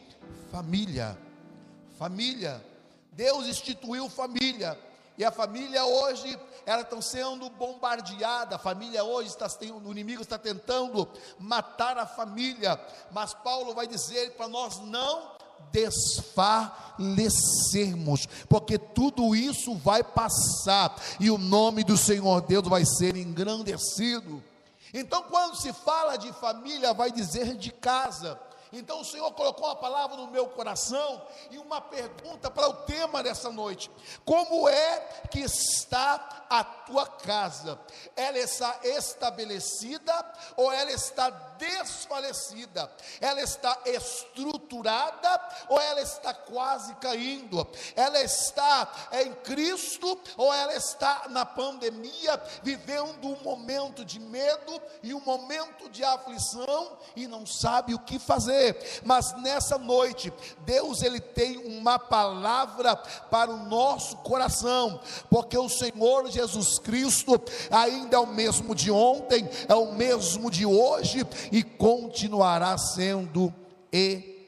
[0.52, 1.18] família.
[1.98, 2.64] Família.
[3.14, 4.78] Deus instituiu família.
[5.18, 8.56] E a família hoje, elas estão sendo bombardeada.
[8.56, 11.08] A família hoje está o inimigo está tentando
[11.40, 12.80] matar a família.
[13.12, 15.36] Mas Paulo vai dizer para nós não
[15.72, 24.44] desfalecermos, porque tudo isso vai passar e o nome do Senhor Deus vai ser engrandecido.
[24.94, 28.40] Então, quando se fala de família, vai dizer de casa.
[28.72, 33.24] Então o Senhor colocou uma palavra no meu coração e uma pergunta para o tema
[33.24, 33.90] dessa noite:
[34.26, 35.00] Como é
[35.32, 37.80] que está a tua casa?
[38.16, 42.92] Ela está estabelecida ou ela está desfalecida?
[43.22, 47.66] Ela está estruturada ou ela está quase caindo?
[47.96, 55.14] Ela está em Cristo ou ela está na pandemia, vivendo um momento de medo e
[55.14, 58.57] um momento de aflição e não sabe o que fazer?
[59.04, 60.32] Mas nessa noite,
[60.66, 65.00] Deus ele tem uma palavra para o nosso coração,
[65.30, 67.42] porque o Senhor Jesus Cristo
[67.72, 73.54] ainda é o mesmo de ontem, é o mesmo de hoje e continuará sendo
[73.92, 74.48] eternamente.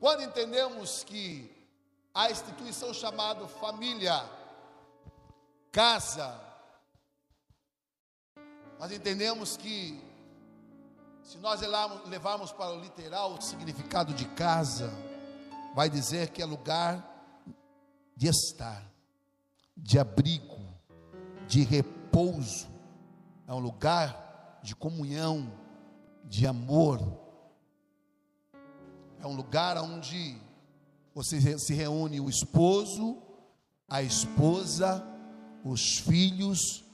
[0.00, 1.50] quando entendemos que
[2.14, 4.24] a instituição chamada família,
[5.70, 6.47] casa,
[8.78, 10.00] nós entendemos que,
[11.24, 11.60] se nós
[12.06, 14.92] levarmos para o literal o significado de casa,
[15.74, 17.04] vai dizer que é lugar
[18.14, 18.88] de estar,
[19.76, 20.60] de abrigo,
[21.48, 22.68] de repouso,
[23.48, 25.52] é um lugar de comunhão,
[26.24, 27.00] de amor,
[29.20, 30.40] é um lugar onde
[31.12, 33.20] você se reúne o esposo,
[33.88, 35.04] a esposa,
[35.64, 36.84] os filhos,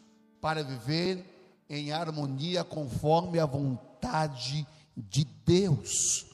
[0.40, 1.33] para viver
[1.68, 6.26] em harmonia conforme a vontade de Deus.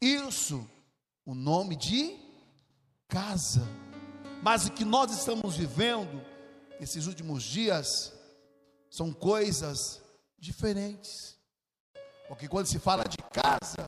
[0.00, 0.68] Isso,
[1.24, 2.16] o nome de
[3.08, 3.66] casa.
[4.42, 6.22] Mas o que nós estamos vivendo
[6.80, 8.12] esses últimos dias
[8.90, 10.00] são coisas
[10.38, 11.36] diferentes.
[12.28, 13.86] Porque quando se fala de casa,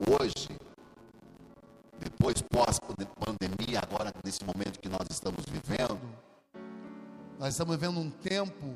[0.00, 0.58] hoje,
[1.98, 6.00] depois pós-pandemia, agora nesse momento que nós estamos vivendo,
[7.38, 8.74] nós estamos vivendo um tempo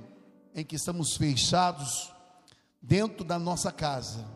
[0.54, 2.12] em que estamos fechados
[2.80, 4.26] dentro da nossa casa.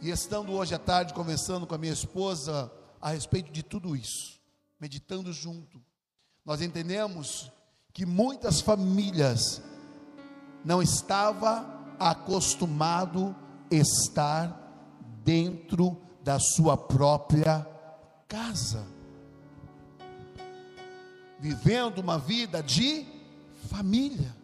[0.00, 4.40] E estando hoje à tarde conversando com a minha esposa a respeito de tudo isso,
[4.78, 5.80] meditando junto,
[6.44, 7.50] nós entendemos
[7.92, 9.60] que muitas famílias
[10.64, 11.66] não estava
[11.98, 13.34] acostumado
[13.70, 14.66] estar
[15.24, 17.66] dentro da sua própria
[18.28, 18.86] casa,
[21.40, 23.04] vivendo uma vida de
[23.68, 24.37] família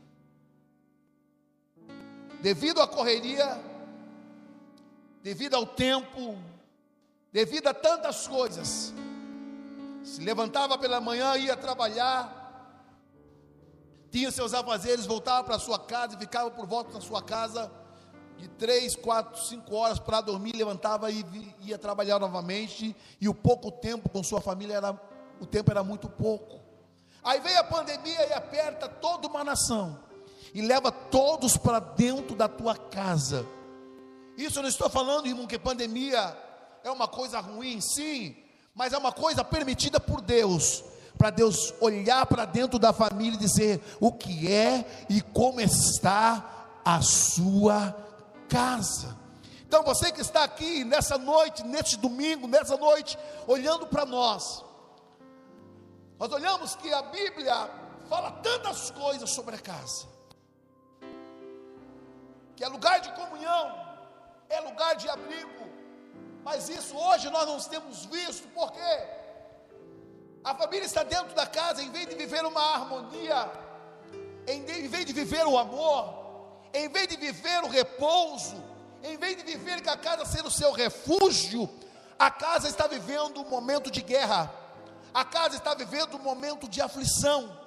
[2.45, 3.59] devido à correria,
[5.22, 6.36] devido ao tempo,
[7.32, 8.92] devido a tantas coisas,
[10.05, 12.42] se levantava pela manhã, ia trabalhar,
[14.11, 17.72] tinha seus afazeres, voltava para sua casa e ficava por volta da sua casa
[18.36, 21.24] de três, quatro, cinco horas para dormir, levantava e
[21.62, 25.01] ia trabalhar novamente, e o pouco tempo com sua família era,
[25.40, 26.61] o tempo era muito pouco.
[27.22, 30.03] Aí veio a pandemia e aperta toda uma nação
[30.55, 33.44] e leva todos para dentro da tua casa.
[34.36, 36.36] Isso eu não estou falando, irmão, que pandemia
[36.84, 38.36] é uma coisa ruim, sim,
[38.72, 40.84] mas é uma coisa permitida por Deus,
[41.18, 46.78] para Deus olhar para dentro da família e dizer o que é e como está
[46.84, 47.96] a sua
[48.48, 49.16] casa.
[49.66, 54.64] Então você que está aqui nessa noite, neste domingo, nessa noite, olhando para nós,
[56.16, 57.70] nós olhamos que a Bíblia
[58.09, 60.13] fala tantas coisas sobre a casa
[62.57, 63.84] que é lugar de comunhão,
[64.48, 65.64] é lugar de abrigo,
[66.44, 68.80] mas isso hoje nós não temos visto, porque
[70.44, 73.50] a família está dentro da casa, em vez de viver uma harmonia,
[74.46, 76.24] em vez de viver o amor,
[76.72, 78.62] em vez de viver o repouso,
[79.02, 81.68] em vez de viver que a casa seja o seu refúgio,
[82.18, 84.52] a casa está vivendo um momento de guerra,
[85.14, 87.59] a casa está vivendo um momento de aflição,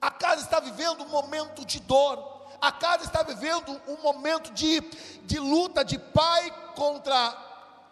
[0.00, 4.80] a casa está vivendo um momento de dor, a casa está vivendo um momento de,
[5.24, 7.36] de luta de pai contra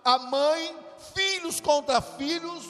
[0.04, 0.76] a mãe,
[1.14, 2.64] filhos contra filhos.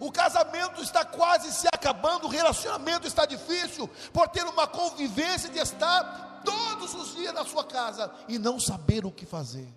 [0.00, 5.58] O casamento está quase se acabando, o relacionamento está difícil por ter uma convivência de
[5.58, 9.68] estar todos os dias na sua casa e não saber o que fazer.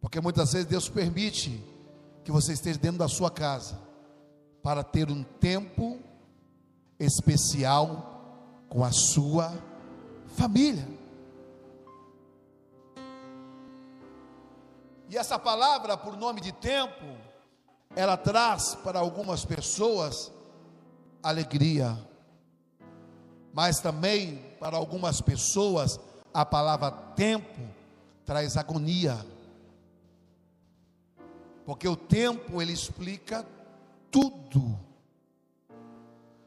[0.00, 1.62] Porque muitas vezes Deus permite
[2.24, 3.89] que você esteja dentro da sua casa
[4.62, 5.98] para ter um tempo
[6.98, 9.52] especial com a sua
[10.36, 10.86] família.
[15.08, 17.04] E essa palavra, por nome de tempo,
[17.96, 20.30] ela traz para algumas pessoas
[21.22, 21.98] alegria,
[23.52, 25.98] mas também para algumas pessoas
[26.32, 27.60] a palavra tempo
[28.24, 29.26] traz agonia.
[31.64, 33.44] Porque o tempo ele explica
[34.10, 34.78] tudo.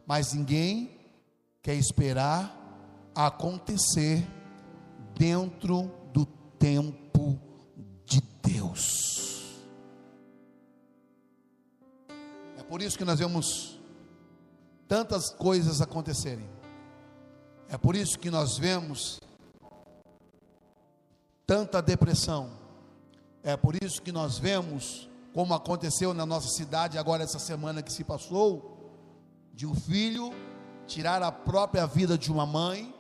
[0.06, 1.00] Mas ninguém
[1.62, 2.60] quer esperar
[3.16, 4.28] acontecer
[5.16, 7.40] dentro do tempo
[8.06, 9.62] de Deus.
[12.58, 13.80] É por isso que nós vemos
[14.88, 16.50] tantas coisas acontecerem.
[17.70, 19.20] É por isso que nós vemos
[21.46, 22.52] tanta depressão.
[23.42, 27.92] É por isso que nós vemos como aconteceu na nossa cidade agora essa semana que
[27.92, 28.72] se passou,
[29.54, 30.32] de um filho
[30.86, 32.94] tirar a própria vida de uma mãe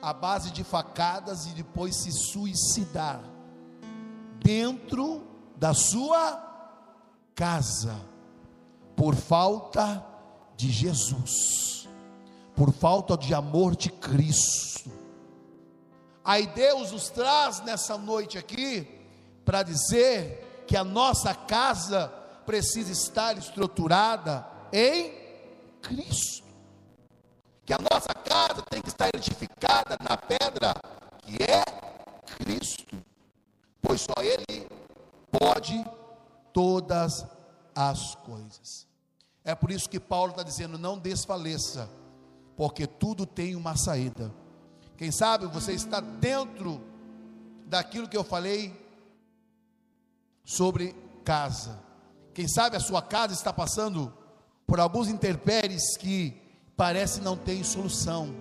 [0.00, 3.20] à base de facadas e depois se suicidar
[4.40, 6.42] dentro da sua
[7.34, 7.96] casa
[8.94, 10.06] por falta
[10.56, 11.88] de Jesus,
[12.54, 14.90] por falta de amor de Cristo.
[16.24, 18.88] Aí Deus nos traz nessa noite aqui
[19.44, 22.08] para dizer que a nossa casa
[22.44, 25.12] precisa estar estruturada em
[25.82, 26.46] Cristo.
[27.64, 30.74] Que a nossa casa tem que estar edificada na pedra
[31.22, 31.64] que é
[32.36, 32.96] Cristo.
[33.80, 34.68] Pois só Ele
[35.30, 35.84] pode
[36.52, 37.26] todas
[37.74, 38.86] as coisas.
[39.44, 41.88] É por isso que Paulo está dizendo: não desfaleça,
[42.56, 44.32] porque tudo tem uma saída.
[44.96, 46.80] Quem sabe você está dentro
[47.66, 48.85] daquilo que eu falei
[50.46, 50.94] sobre
[51.24, 51.78] casa.
[52.32, 54.12] Quem sabe a sua casa está passando
[54.66, 56.40] por alguns interpéries que
[56.76, 58.34] parece não ter solução.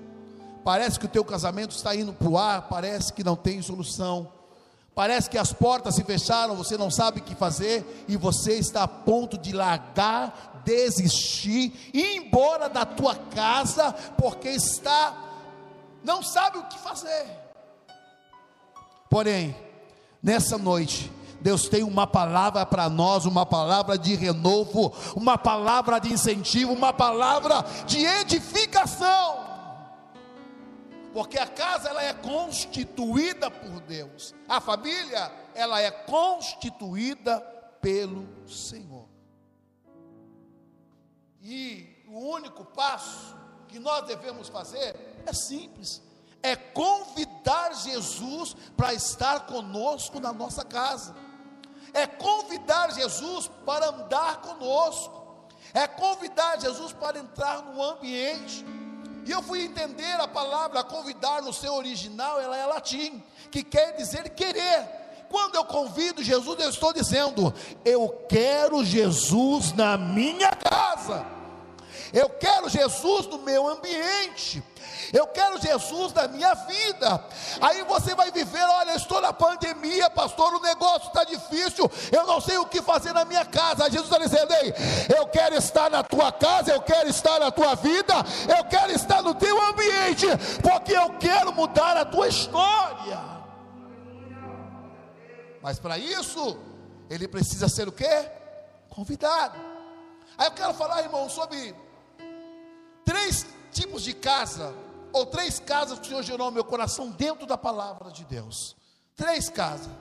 [0.64, 4.32] Parece que o teu casamento está indo para o ar, parece que não tem solução.
[4.94, 8.84] Parece que as portas se fecharam, você não sabe o que fazer e você está
[8.84, 15.24] a ponto de largar, desistir, ir embora da tua casa porque está
[16.04, 17.26] não sabe o que fazer.
[19.10, 19.56] Porém,
[20.22, 21.12] nessa noite,
[21.46, 26.92] Deus tem uma palavra para nós, uma palavra de renovo, uma palavra de incentivo, uma
[26.92, 29.46] palavra de edificação
[31.14, 37.40] porque a casa ela é constituída por Deus, a família ela é constituída
[37.80, 39.08] pelo Senhor.
[41.42, 43.34] E o único passo
[43.70, 44.94] que nós devemos fazer
[45.26, 46.02] é simples,
[46.44, 51.16] é convidar Jesus para estar conosco na nossa casa.
[51.96, 55.26] É convidar Jesus para andar conosco.
[55.74, 58.64] É convidar Jesus para entrar no ambiente
[59.26, 63.96] e eu fui entender a palavra convidar no seu original, ela é latim, que quer
[63.98, 64.88] dizer querer.
[65.30, 67.52] Quando eu convido Jesus, eu estou dizendo:
[67.84, 71.26] eu quero Jesus na minha casa.
[72.16, 74.64] Eu quero Jesus no meu ambiente.
[75.12, 77.22] Eu quero Jesus na minha vida.
[77.60, 82.26] Aí você vai viver, olha, eu estou na pandemia, pastor, o negócio está difícil, eu
[82.26, 83.92] não sei o que fazer na minha casa.
[83.92, 84.74] Jesus está dizendo, ei,
[85.18, 88.14] eu quero estar na tua casa, eu quero estar na tua vida,
[88.58, 90.26] eu quero estar no teu ambiente,
[90.64, 93.20] porque eu quero mudar a tua história.
[95.62, 96.58] Mas para isso,
[97.10, 98.32] ele precisa ser o quê?
[98.90, 99.60] Convidado.
[100.38, 101.76] Aí eu quero falar, irmão, sobre
[103.06, 104.74] três tipos de casa
[105.14, 108.76] ou três casas que o Senhor gerou no meu coração dentro da palavra de Deus.
[109.16, 109.94] Três casas.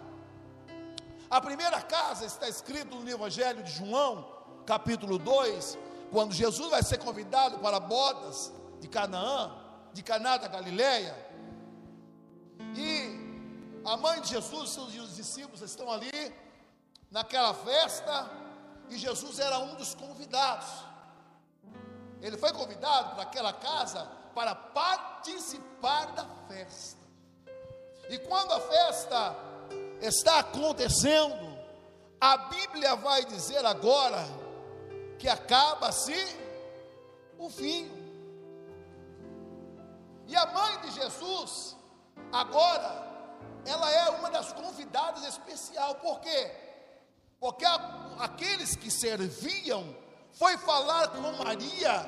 [1.31, 4.27] A primeira casa está escrito no Evangelho de João,
[4.67, 5.79] capítulo 2,
[6.11, 9.53] quando Jesus vai ser convidado para bodas de Canaã,
[9.93, 11.15] de Caná da Galileia.
[12.77, 13.25] E
[13.85, 16.35] a mãe de Jesus e seus discípulos estão ali
[17.11, 18.31] naquela festa,
[18.89, 20.94] e Jesus era um dos convidados.
[22.25, 27.05] Ele foi convidado para aquela casa para participar da festa.
[28.09, 29.37] E quando a festa
[30.01, 31.55] está acontecendo,
[32.19, 34.25] a Bíblia vai dizer agora
[35.19, 36.17] que acaba-se
[37.39, 37.93] o vinho.
[40.27, 41.77] E a mãe de Jesus,
[42.33, 43.07] agora,
[43.67, 46.51] ela é uma das convidadas especial, por quê?
[47.39, 47.67] Porque
[48.19, 50.04] aqueles que serviam
[50.35, 52.07] foi falar com Maria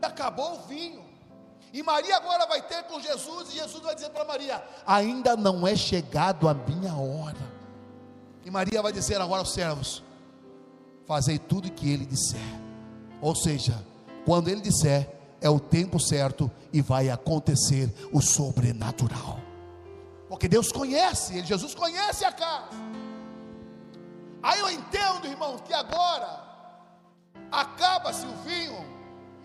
[0.00, 1.04] e acabou o vinho.
[1.72, 5.66] E Maria agora vai ter com Jesus, e Jesus vai dizer para Maria: Ainda não
[5.66, 7.56] é chegado a minha hora.
[8.44, 10.02] E Maria vai dizer agora aos servos:
[11.06, 12.40] Fazei tudo o que ele disser.
[13.20, 13.84] Ou seja,
[14.24, 15.10] quando ele disser,
[15.40, 19.40] é o tempo certo e vai acontecer o sobrenatural.
[20.28, 22.70] Porque Deus conhece, Jesus conhece a casa.
[24.42, 26.45] Aí eu entendo, irmãos, que agora
[27.50, 28.84] acaba-se o vinho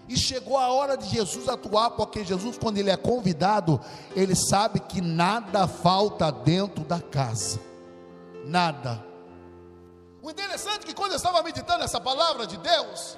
[0.08, 3.80] e chegou a hora de Jesus atuar, porque Jesus, quando ele é convidado,
[4.16, 7.60] ele sabe que nada falta dentro da casa.
[8.46, 9.04] Nada.
[10.22, 13.18] O interessante é que quando eu estava meditando essa palavra de Deus,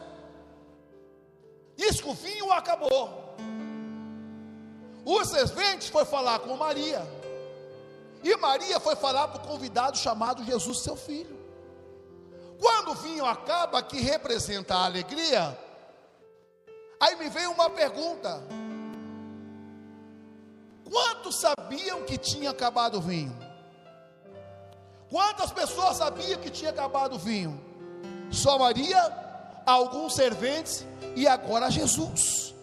[1.77, 3.35] isso que o vinho acabou.
[5.05, 7.01] O servente foi falar com Maria.
[8.23, 11.42] E Maria foi falar para o convidado chamado Jesus, seu filho.
[12.59, 15.57] Quando o vinho acaba, que representa a alegria,
[17.03, 18.41] Aí me veio uma pergunta:
[20.89, 23.37] quantos sabiam que tinha acabado o vinho?
[25.09, 27.61] Quantas pessoas sabiam que tinha acabado o vinho?
[28.31, 29.01] Só Maria,
[29.65, 32.55] alguns serventes e agora Jesus.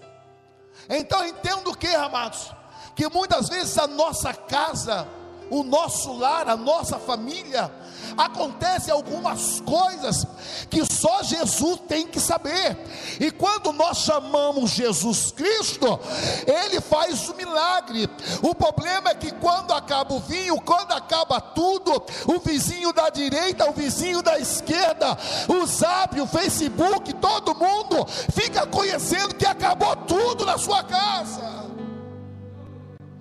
[0.89, 2.51] Então entendo o que, amados?
[2.97, 5.07] Que muitas vezes a nossa casa
[5.51, 7.71] o nosso lar, a nossa família,
[8.17, 10.27] acontecem algumas coisas
[10.69, 12.77] que só Jesus tem que saber.
[13.19, 15.99] E quando nós chamamos Jesus Cristo,
[16.47, 18.09] ele faz o milagre.
[18.43, 23.69] O problema é que quando acaba o vinho, quando acaba tudo, o vizinho da direita,
[23.69, 30.45] o vizinho da esquerda, o Zap, o Facebook, todo mundo fica conhecendo que acabou tudo
[30.45, 31.61] na sua casa.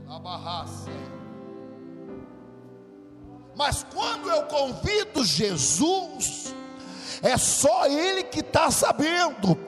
[0.10, 0.79] A barraça.
[3.60, 6.56] Mas quando eu convido Jesus,
[7.22, 9.60] é só Ele que está sabendo.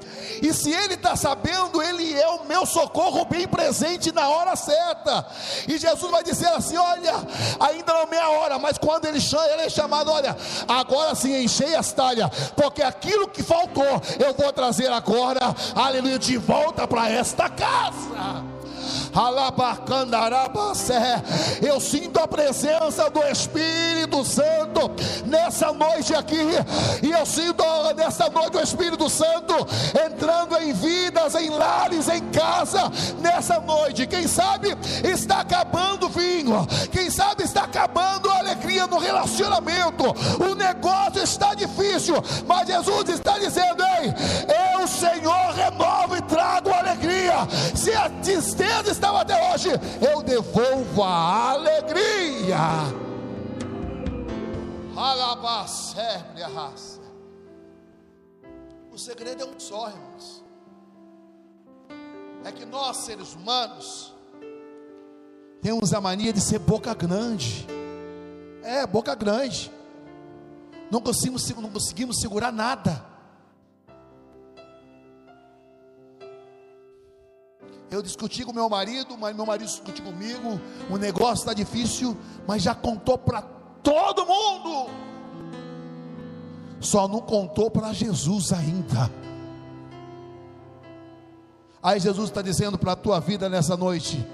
[0.42, 5.28] E se Ele está sabendo, Ele é o meu socorro bem presente na hora certa.
[5.68, 7.16] E Jesus vai dizer assim: Olha,
[7.60, 10.38] ainda não é meia hora, mas quando Ele chama, Ele é chamado: Olha,
[10.70, 16.38] agora sim enchei as talhas, porque aquilo que faltou, eu vou trazer agora, aleluia, de
[16.38, 18.51] volta para esta casa.
[21.62, 24.92] Eu sinto a presença do Espírito Santo
[25.26, 26.40] nessa noite aqui,
[27.04, 27.64] e eu sinto
[27.96, 29.68] nessa noite o Espírito Santo
[30.06, 34.08] entrando em vidas, em lares, em casa, nessa noite.
[34.08, 40.06] Quem sabe está acabando o vinho, quem sabe está acabando a alegria no relacionamento.
[40.40, 42.16] O negócio está difícil,
[42.48, 44.14] mas Jesus está dizendo: Ei,
[44.80, 47.36] eu, Senhor, renovo e trago alegria.
[47.76, 52.58] Se a tristeza estava até hoje, eu devolvo a alegria.
[58.92, 60.44] O segredo é um só, irmãos.
[62.46, 64.14] É que nós, seres humanos,
[65.62, 67.66] temos a mania de ser boca grande.
[68.62, 69.72] É, boca grande.
[70.92, 73.11] Não conseguimos, não conseguimos segurar nada.
[77.92, 80.62] Eu discuti com meu marido, mas meu marido discutiu comigo.
[80.90, 82.18] O negócio está difícil,
[82.48, 83.42] mas já contou para
[83.84, 84.90] todo mundo.
[86.80, 89.12] Só não contou para Jesus ainda.
[91.84, 94.26] Aí Jesus está dizendo para a tua vida nessa noite,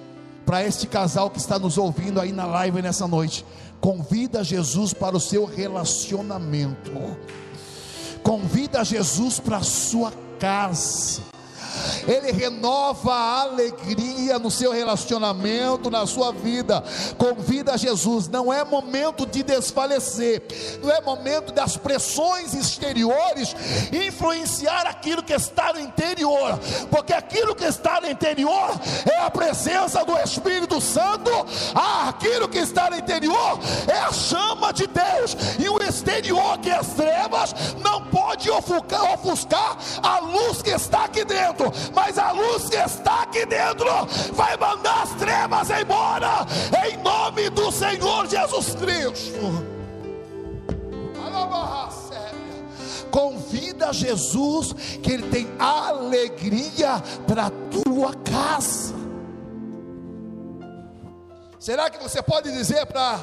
[0.45, 3.43] para este casal que está nos ouvindo aí na live nessa noite,
[3.81, 6.91] convida Jesus para o seu relacionamento,
[8.21, 11.23] convida Jesus para a sua casa
[12.07, 16.83] ele renova a alegria no seu relacionamento, na sua vida.
[17.17, 20.41] Convida Jesus, não é momento de desfalecer,
[20.81, 23.55] não é momento das pressões exteriores
[23.91, 28.71] influenciar aquilo que está no interior, porque aquilo que está no interior
[29.11, 31.31] é a presença do Espírito Santo,
[31.75, 36.69] ah, aquilo que está no interior é a chama de Deus, e o exterior que
[36.69, 37.53] é as trevas
[37.83, 43.43] não pode ofuscar a luz que está aqui dentro mas a luz que está aqui
[43.47, 43.89] dentro
[44.33, 46.45] vai mandar as trevas embora,
[46.87, 49.77] em nome do Senhor Jesus Cristo.
[53.09, 58.93] Convida Jesus, que Ele tem alegria para a tua casa.
[61.57, 63.19] Será que você pode dizer para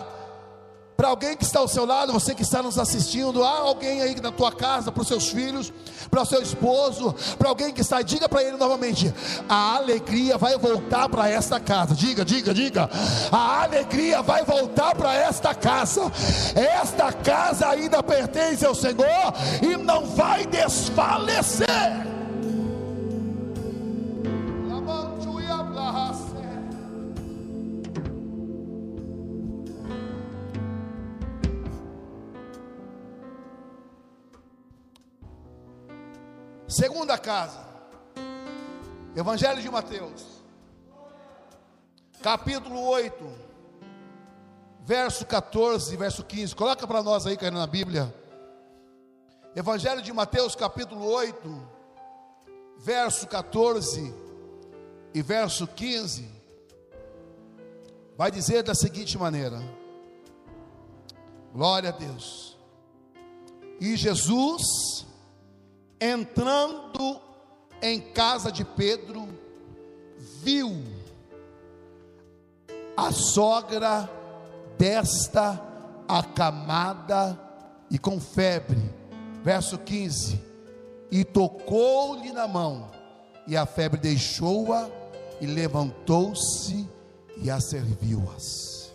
[0.96, 4.14] para alguém que está ao seu lado, você que está nos assistindo, há alguém aí
[4.20, 5.72] na tua casa, para os seus filhos,
[6.10, 9.12] para o seu esposo, para alguém que está, diga para ele novamente:
[9.48, 11.94] a alegria vai voltar para esta casa.
[11.94, 12.88] Diga, diga, diga.
[13.32, 16.12] A alegria vai voltar para esta casa.
[16.54, 22.13] Esta casa ainda pertence ao Senhor e não vai desfalecer.
[36.74, 37.64] Segunda casa.
[39.14, 40.42] Evangelho de Mateus.
[42.20, 43.14] Capítulo 8.
[44.80, 46.56] Verso 14 verso 15.
[46.56, 48.12] Coloca para nós aí, caindo na Bíblia.
[49.54, 51.68] Evangelho de Mateus, capítulo 8,
[52.78, 54.12] verso 14
[55.14, 56.28] e verso 15.
[58.18, 59.62] Vai dizer da seguinte maneira:
[61.52, 62.58] Glória a Deus.
[63.80, 65.13] E Jesus
[66.00, 67.20] entrando
[67.80, 69.28] em casa de Pedro,
[70.42, 70.82] viu
[72.96, 74.08] a sogra
[74.78, 75.60] desta
[76.08, 77.38] acamada
[77.90, 78.80] e com febre.
[79.42, 80.40] Verso 15:
[81.10, 82.90] E tocou-lhe na mão,
[83.46, 84.88] e a febre deixou-a,
[85.40, 86.88] e levantou-se
[87.36, 88.92] e a serviu-as.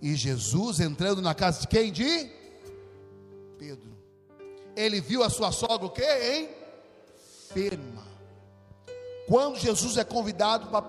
[0.00, 1.92] E Jesus entrando na casa de quem?
[1.92, 2.30] De
[3.58, 4.01] Pedro
[4.76, 6.48] ele viu a sua sogra o quê?
[7.50, 8.02] Enferma.
[9.26, 10.82] Quando Jesus é convidado pra,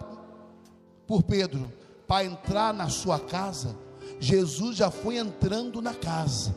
[1.07, 1.71] por Pedro
[2.07, 3.75] para entrar na sua casa,
[4.19, 6.55] Jesus já foi entrando na casa.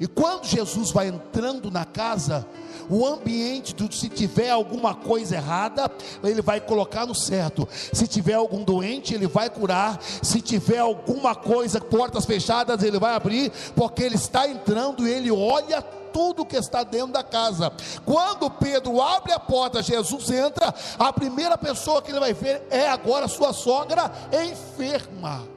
[0.00, 2.46] E quando Jesus vai entrando na casa,
[2.88, 5.90] o ambiente, do, se tiver alguma coisa errada,
[6.24, 7.68] ele vai colocar no certo.
[7.92, 10.00] Se tiver algum doente, ele vai curar.
[10.22, 15.30] Se tiver alguma coisa, portas fechadas, ele vai abrir, porque ele está entrando e ele
[15.30, 17.72] olha tudo que está dentro da casa.
[18.04, 22.88] Quando Pedro abre a porta, Jesus entra, a primeira pessoa que ele vai ver é
[22.88, 25.48] agora sua sogra enferma.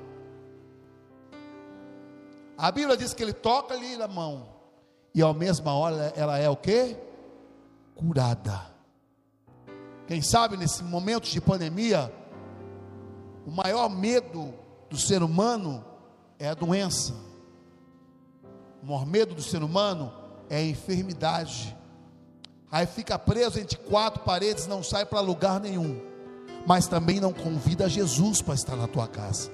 [2.57, 4.47] A Bíblia diz que ele toca ali na mão
[5.13, 6.97] e ao mesma hora ela é o que?
[7.95, 8.73] Curada.
[10.07, 12.13] Quem sabe nesse momento de pandemia,
[13.45, 14.53] o maior medo
[14.89, 15.83] do ser humano
[16.39, 17.13] é a doença.
[18.83, 20.13] O maior medo do ser humano
[20.49, 21.75] é enfermidade.
[22.71, 25.99] Aí fica preso entre quatro paredes, não sai para lugar nenhum.
[26.65, 29.51] Mas também não convida Jesus para estar na tua casa.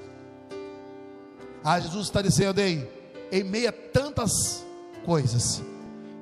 [1.64, 2.89] Ah, Jesus está dizendo aí,
[3.32, 4.66] em meio a tantas
[5.06, 5.62] coisas,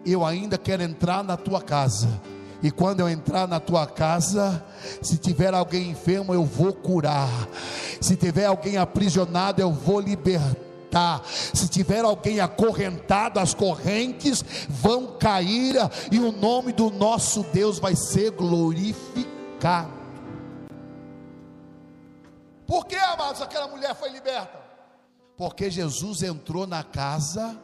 [0.05, 2.09] eu ainda quero entrar na tua casa.
[2.61, 4.63] E quando eu entrar na tua casa,
[5.01, 7.29] se tiver alguém enfermo, eu vou curar.
[8.01, 10.68] Se tiver alguém aprisionado, eu vou libertar.
[11.53, 15.75] Se tiver alguém acorrentado, as correntes vão cair
[16.11, 19.99] e o nome do nosso Deus vai ser glorificado.
[22.65, 24.59] Por que, amados, aquela mulher foi liberta?
[25.35, 27.57] Porque Jesus entrou na casa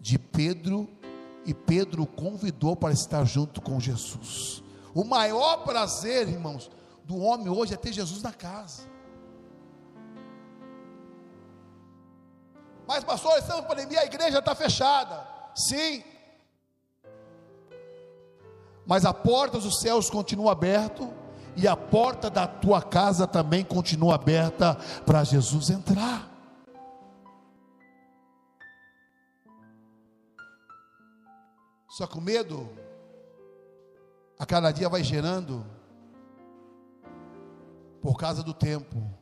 [0.00, 0.88] de Pedro
[1.44, 4.62] e Pedro o convidou para estar junto com Jesus.
[4.94, 6.70] O maior prazer, irmãos,
[7.04, 8.82] do homem hoje é ter Jesus na casa.
[12.86, 15.26] Mas, pastor, estamos em pandemia, a igreja está fechada.
[15.54, 16.04] Sim.
[18.86, 21.10] Mas a porta dos céus continua aberta
[21.56, 26.30] e a porta da tua casa também continua aberta para Jesus entrar.
[31.88, 32.68] Só que o medo,
[34.38, 35.64] a cada dia vai gerando,
[38.02, 39.15] por causa do tempo.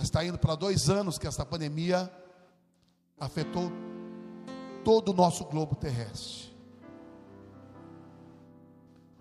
[0.00, 2.10] Está indo para dois anos que essa pandemia
[3.18, 3.70] afetou
[4.84, 6.50] todo o nosso globo terrestre.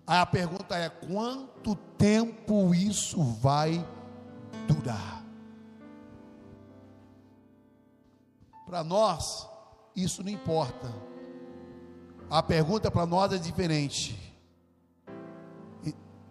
[0.07, 3.85] Aí a pergunta é: quanto tempo isso vai
[4.67, 5.23] durar?
[8.65, 9.47] Para nós,
[9.95, 11.09] isso não importa
[12.29, 14.15] a pergunta para nós é diferente.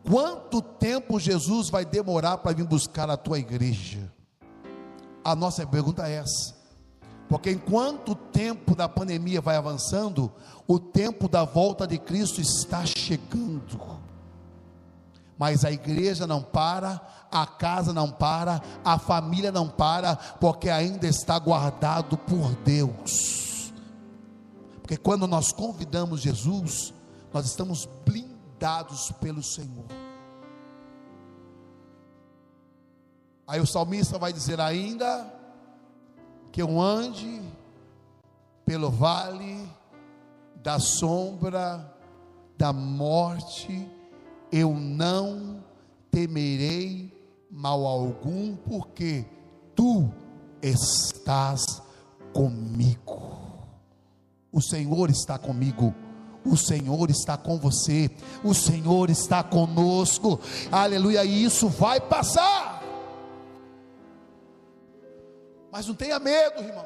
[0.04, 4.10] Quanto tempo Jesus vai demorar para vir buscar a tua igreja?
[5.24, 6.56] A nossa pergunta é essa.
[7.28, 10.32] Porque enquanto o tempo da pandemia vai avançando,
[10.66, 13.98] o tempo da volta de Cristo está chegando.
[15.38, 17.00] Mas a igreja não para,
[17.30, 23.72] a casa não para, a família não para, porque ainda está guardado por Deus.
[24.80, 26.94] Porque quando nós convidamos Jesus,
[27.32, 29.84] nós estamos blindados pelo Senhor.
[33.48, 35.26] Aí o salmista vai dizer ainda
[36.52, 37.40] que eu ande
[38.66, 39.66] pelo vale
[40.62, 41.94] da sombra
[42.58, 43.88] da morte,
[44.52, 45.64] eu não
[46.10, 47.10] temerei
[47.50, 49.24] mal algum, porque
[49.74, 50.12] tu
[50.60, 51.80] estás
[52.34, 53.38] comigo.
[54.52, 55.94] O Senhor está comigo.
[56.44, 58.10] O Senhor está com você.
[58.44, 60.38] O Senhor está conosco.
[60.70, 61.24] Aleluia.
[61.24, 62.77] E isso vai passar.
[65.78, 66.84] Mas não tenha medo, irmão.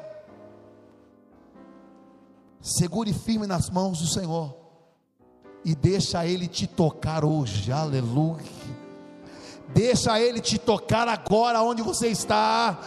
[2.61, 4.55] Segure firme nas mãos do Senhor.
[5.65, 7.71] E deixa Ele te tocar hoje.
[7.71, 8.45] Aleluia.
[9.69, 12.77] Deixa Ele te tocar agora onde você está.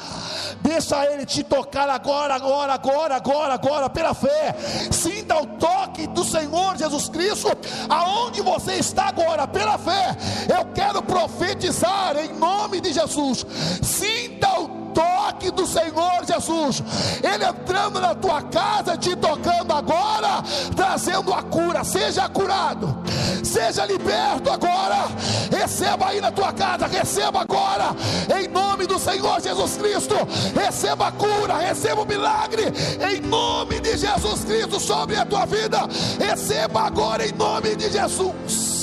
[0.63, 4.55] Deixa Ele te tocar agora, agora, agora, agora, agora, pela fé.
[4.93, 7.49] Sinta o toque do Senhor Jesus Cristo
[7.89, 10.17] aonde você está agora, pela fé.
[10.57, 13.45] Eu quero profetizar em nome de Jesus.
[13.83, 16.83] Sinta o toque do Senhor Jesus,
[17.23, 20.43] Ele entrando na tua casa, te tocando agora,
[20.75, 21.85] trazendo a cura.
[21.85, 22.97] Seja curado,
[23.45, 25.09] seja liberto agora.
[25.51, 27.95] Receba aí na tua casa, receba agora,
[28.41, 30.15] em nome do Senhor Jesus Cristo.
[30.55, 32.73] Receba a cura, receba o milagre,
[33.13, 35.81] em nome de Jesus Cristo sobre a tua vida.
[36.19, 38.77] Receba agora, em nome de Jesus.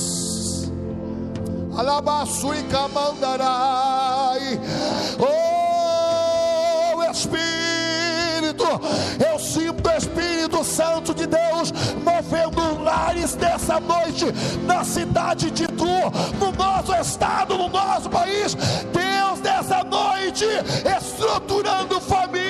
[1.76, 4.60] Alabaçu e camandarai.
[5.20, 5.53] Oh,
[7.14, 8.66] Espírito,
[9.32, 11.72] eu sinto o Espírito Santo de Deus
[12.04, 14.26] movendo lares dessa noite,
[14.66, 15.86] na cidade de Tu,
[16.40, 18.56] no nosso estado, no nosso país.
[18.56, 20.46] Deus, noite noite,
[20.98, 22.44] estruturando famílias.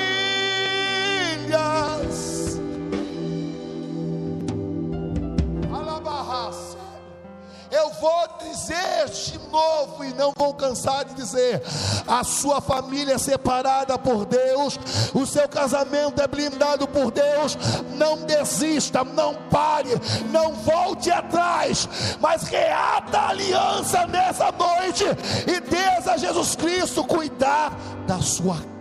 [8.64, 11.62] Dizer de novo e não vou cansar de dizer:
[12.08, 14.80] a sua família é separada por Deus,
[15.14, 17.58] o seu casamento é blindado por Deus.
[17.98, 19.90] Não desista, não pare,
[20.32, 21.88] não volte atrás,
[22.20, 25.04] mas reata a aliança nessa noite
[25.48, 28.73] e Deus a Jesus Cristo cuidar da sua casa.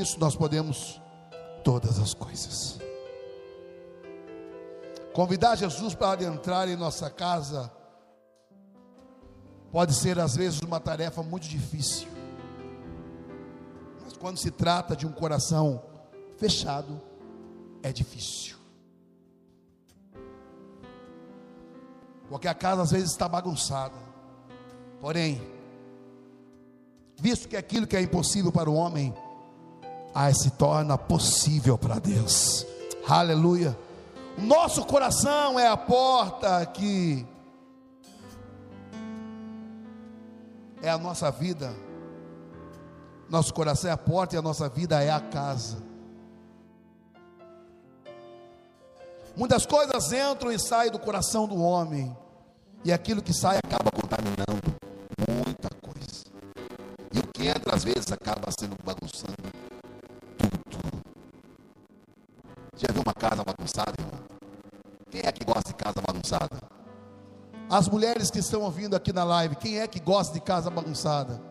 [0.00, 0.98] Cristo nós podemos
[1.62, 2.78] todas as coisas.
[5.12, 7.70] Convidar Jesus para entrar em nossa casa
[9.70, 12.08] pode ser às vezes uma tarefa muito difícil.
[14.02, 15.82] Mas quando se trata de um coração
[16.38, 16.98] fechado,
[17.82, 18.56] é difícil.
[22.26, 23.98] Porque a casa às vezes está bagunçada.
[24.98, 25.42] Porém,
[27.18, 29.14] visto que aquilo que é impossível para o homem,
[30.14, 32.66] aí se torna possível para Deus.
[33.08, 33.76] Aleluia.
[34.38, 37.26] Nosso coração é a porta que
[40.82, 41.74] é a nossa vida.
[43.28, 45.90] Nosso coração é a porta e a nossa vida é a casa.
[49.36, 52.14] Muitas coisas entram e saem do coração do homem,
[52.84, 54.74] e aquilo que sai acaba contaminando
[55.28, 56.24] muita coisa.
[57.12, 59.36] E o que entra às vezes acaba sendo bagunçando
[60.38, 61.02] tudo.
[62.80, 64.20] Já viu uma casa bagunçada, irmão?
[65.10, 66.58] Quem é que gosta de casa bagunçada?
[67.68, 71.42] As mulheres que estão ouvindo aqui na live, quem é que gosta de casa bagunçada?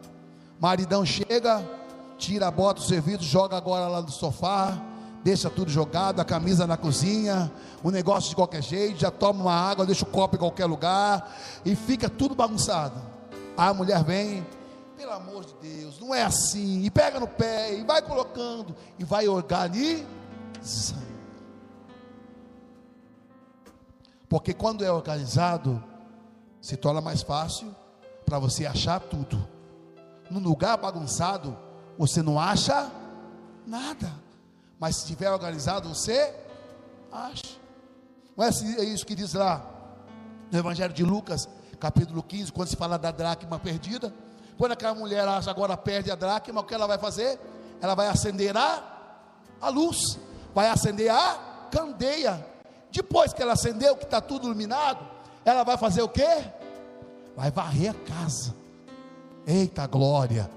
[0.60, 1.64] Maridão chega,
[2.18, 4.76] tira a bota do serviço, joga agora lá no sofá,
[5.24, 7.52] deixa tudo jogado, a camisa na cozinha,
[7.84, 11.32] o negócio de qualquer jeito, já toma uma água, deixa o copo em qualquer lugar
[11.64, 13.00] e fica tudo bagunçado.
[13.56, 14.44] A mulher vem,
[14.98, 19.04] pelo amor de Deus, não é assim, e pega no pé, e vai colocando, e
[19.04, 21.09] vai organizando.
[24.30, 25.84] Porque quando é organizado,
[26.62, 27.76] se torna mais fácil
[28.26, 29.48] para você achar tudo.
[30.30, 31.58] No lugar bagunçado,
[31.98, 32.92] você não acha
[33.66, 34.14] nada.
[34.80, 36.34] Mas se estiver organizado, você
[37.12, 37.58] acha.
[38.38, 38.50] Não é
[38.84, 39.66] isso que diz lá
[40.52, 41.50] no Evangelho de Lucas,
[41.80, 44.14] capítulo 15, quando se fala da dracma perdida.
[44.58, 47.40] Quando aquela mulher acha agora perde a dracma, o que ela vai fazer?
[47.82, 48.84] Ela vai acender a,
[49.62, 50.20] a luz,
[50.54, 52.46] vai acender a candeia.
[52.92, 55.06] Depois que ela acendeu, que está tudo iluminado,
[55.46, 56.44] ela vai fazer o quê?
[57.36, 58.56] Vai varrer a casa.
[59.46, 60.50] Eita glória!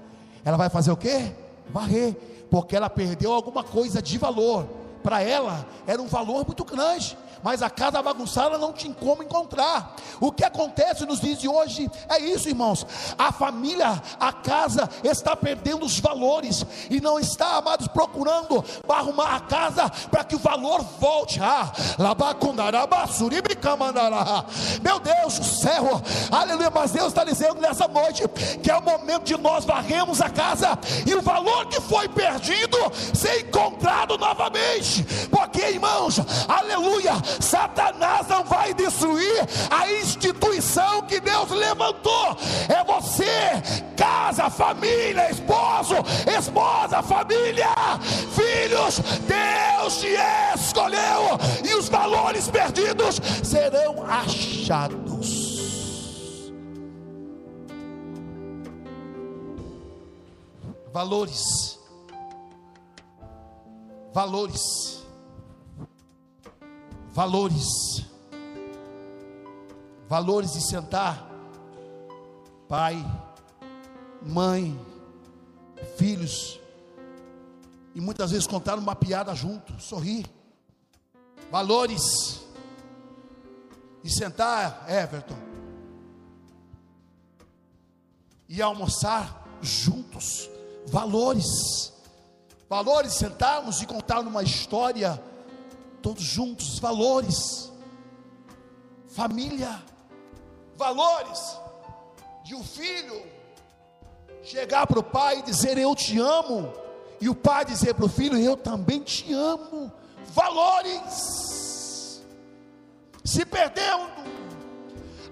[0.43, 1.31] Ela vai fazer o quê?
[1.69, 2.15] Varrer,
[2.49, 4.67] porque ela perdeu alguma coisa de valor.
[5.03, 9.95] Para ela era um valor muito grande mas a casa bagunçada não tinha como encontrar.
[10.19, 12.87] O que acontece nos dias de hoje é isso, irmãos.
[13.17, 19.39] A família, a casa está perdendo os valores e não está, amados, procurando arrumar a
[19.41, 21.39] casa para que o valor volte.
[21.41, 21.73] Ah,
[24.81, 26.01] meu Deus do céu,
[26.31, 26.71] aleluia.
[26.73, 28.23] Mas Deus está dizendo nessa noite
[28.61, 32.77] que é o momento de nós varremos a casa e o valor que foi perdido
[33.13, 34.92] ser encontrado novamente,
[35.29, 42.37] porque irmãos, aleluia, Satanás não vai destruir a instituição que Deus levantou.
[42.67, 43.61] É você,
[43.95, 45.95] casa, família, esposo,
[46.37, 47.73] esposa, família,
[48.35, 48.99] filhos.
[49.27, 50.15] Deus te
[50.55, 55.53] escolheu e os valores perdidos serão achados.
[60.93, 61.82] Valores.
[64.13, 65.03] Valores
[67.13, 68.05] valores.
[70.09, 71.27] Valores de sentar,
[72.67, 73.03] pai,
[74.21, 74.79] mãe,
[75.97, 76.59] filhos,
[77.95, 80.25] e muitas vezes contar uma piada junto, sorrir.
[81.49, 82.41] Valores.
[84.03, 85.37] E sentar, Everton,
[88.49, 90.49] e almoçar juntos.
[90.87, 91.92] Valores.
[92.73, 95.21] Valores, sentarmos e contar uma história
[96.01, 97.71] todos juntos, valores,
[99.09, 99.79] família,
[100.75, 101.55] valores
[102.43, 103.27] de um filho.
[104.41, 106.73] Chegar para o pai e dizer eu te amo,
[107.21, 109.91] e o pai dizer para o filho eu também te amo,
[110.29, 112.23] valores,
[113.23, 114.09] se perdendo,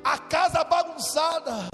[0.04, 1.72] a casa bagunçada,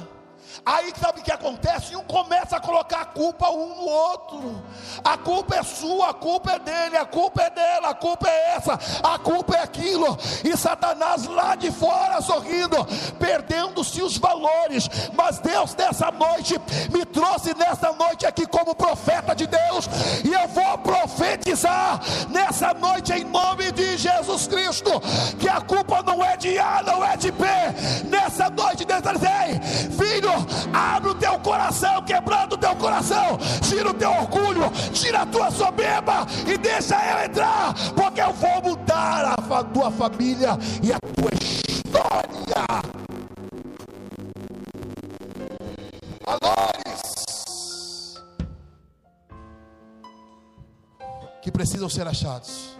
[0.65, 1.95] Aí sabe o que acontece?
[1.95, 4.63] Um começa a colocar a culpa um no outro.
[5.03, 8.55] A culpa é sua, a culpa é dele, a culpa é dela, a culpa é
[8.55, 10.17] essa, a culpa é aquilo.
[10.43, 12.77] E Satanás lá de fora sorrindo,
[13.19, 14.89] perdendo-se os valores.
[15.13, 16.59] Mas Deus nessa noite
[16.91, 19.87] me trouxe nessa noite aqui como profeta de Deus,
[20.23, 21.99] e eu vou profetizar
[22.29, 24.91] nessa noite em nome de Jesus Cristo,
[25.39, 27.45] que a culpa não é de A, não é de B.
[28.05, 30.31] Nessa noite Deus dizendo, filho,
[30.73, 35.51] abre o teu coração, quebrando o teu coração, tira o teu orgulho, tira a tua
[35.51, 41.31] soberba e deixa eu entrar, porque eu vou mudar a tua família e a tua
[41.33, 42.27] história.
[46.25, 47.17] Valores
[51.41, 52.77] que precisam ser achados.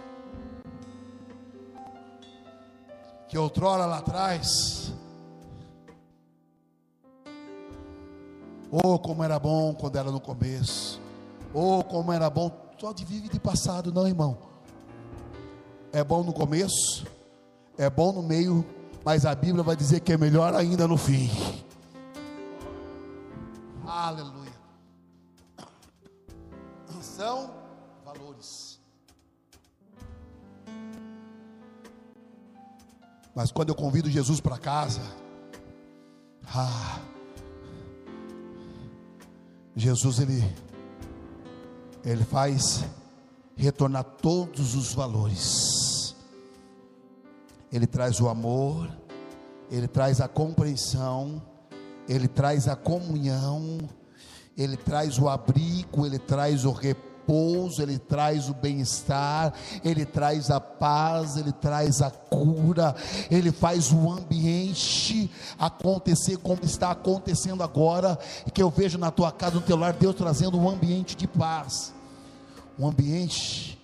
[3.28, 4.77] Que outrora lá atrás
[8.70, 11.00] Oh, como era bom quando era no começo.
[11.54, 12.50] Oh, como era bom.
[12.78, 14.38] Só de vive de passado, não, irmão.
[15.92, 17.06] É bom no começo,
[17.78, 18.64] é bom no meio,
[19.04, 21.30] mas a Bíblia vai dizer que é melhor ainda no fim.
[23.86, 24.52] Aleluia.
[27.00, 27.50] São
[28.04, 28.78] valores.
[33.34, 35.00] Mas quando eu convido Jesus para casa,
[36.54, 37.00] ah,
[39.78, 40.42] Jesus ele
[42.04, 42.84] ele faz
[43.56, 46.16] retornar todos os valores.
[47.70, 48.90] Ele traz o amor,
[49.70, 51.40] ele traz a compreensão,
[52.08, 53.78] ele traz a comunhão,
[54.56, 59.52] ele traz o abrigo, ele traz o repouso repouso, Ele traz o bem-estar,
[59.84, 62.96] Ele traz a paz, Ele traz a cura,
[63.30, 68.18] Ele faz o ambiente acontecer como está acontecendo agora,
[68.52, 71.92] que eu vejo na tua casa, no teu lar, Deus trazendo um ambiente de paz,
[72.78, 73.78] um ambiente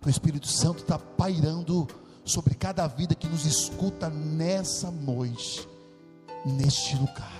[0.00, 1.86] que o Espírito Santo está pairando
[2.24, 5.66] sobre cada vida que nos escuta nessa noite,
[6.44, 7.37] neste lugar.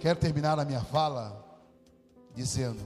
[0.00, 1.44] Quero terminar a minha fala
[2.34, 2.80] dizendo: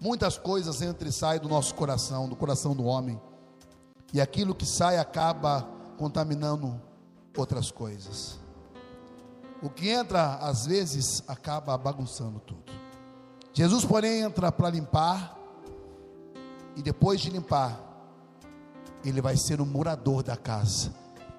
[0.00, 3.20] muitas coisas entram e saem do nosso coração, do coração do homem,
[4.12, 5.68] e aquilo que sai acaba
[5.98, 6.80] contaminando
[7.36, 8.40] outras coisas.
[9.62, 12.72] O que entra, às vezes, acaba bagunçando tudo.
[13.52, 15.38] Jesus, porém, entra para limpar,
[16.74, 17.78] e depois de limpar,
[19.04, 20.90] ele vai ser o morador da casa,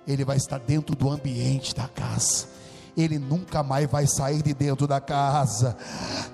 [0.06, 2.54] ele vai estar dentro do ambiente da casa
[2.96, 5.76] ele nunca mais vai sair de dentro da casa.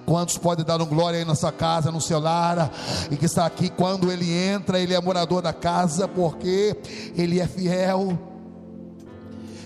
[0.05, 2.71] Quantos podem dar um glória aí na sua casa, no seu lar,
[3.09, 6.75] e que está aqui, quando ele entra, ele é morador da casa, porque
[7.15, 8.17] ele é fiel.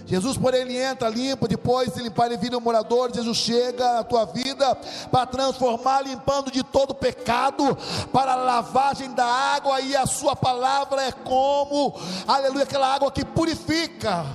[0.05, 3.09] Jesus, porém, ele entra, limpa, depois de limpar, ele vira um morador.
[3.11, 4.75] Jesus chega na tua vida
[5.09, 7.75] para transformar, limpando de todo pecado,
[8.11, 11.95] para a lavagem da água, e a sua palavra é como,
[12.27, 14.25] aleluia, aquela água que purifica,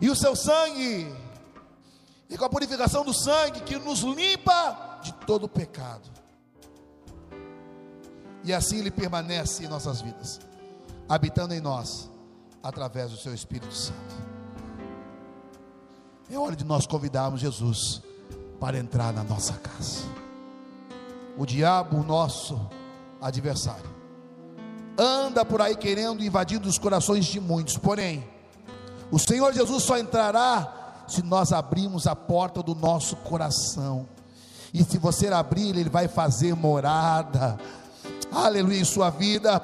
[0.00, 1.19] e o seu sangue
[2.30, 6.08] e com a purificação do sangue que nos limpa de todo pecado.
[8.44, 10.40] E assim ele permanece em nossas vidas,
[11.08, 12.08] habitando em nós,
[12.62, 14.30] através do seu Espírito Santo.
[16.30, 18.00] É hora de nós convidarmos Jesus
[18.60, 20.04] para entrar na nossa casa.
[21.36, 22.60] O diabo, nosso
[23.20, 23.90] adversário,
[24.96, 28.24] anda por aí querendo invadir os corações de muitos, porém,
[29.10, 30.79] o Senhor Jesus só entrará
[31.10, 34.06] se nós abrirmos a porta do nosso coração.
[34.72, 37.58] E se você abrir, Ele vai fazer morada.
[38.32, 39.60] Aleluia, em sua vida.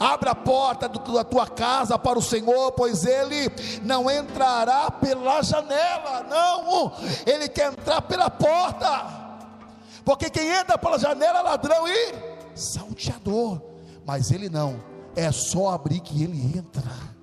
[0.00, 3.50] Abra a porta da tua casa para o Senhor, pois Ele
[3.82, 6.92] não entrará pela janela, não.
[7.24, 9.28] Ele quer entrar pela porta.
[10.04, 12.14] Porque quem entra pela janela é ladrão e
[12.56, 13.62] salteador.
[14.04, 14.82] Mas Ele não.
[15.14, 17.17] É só abrir que Ele entra.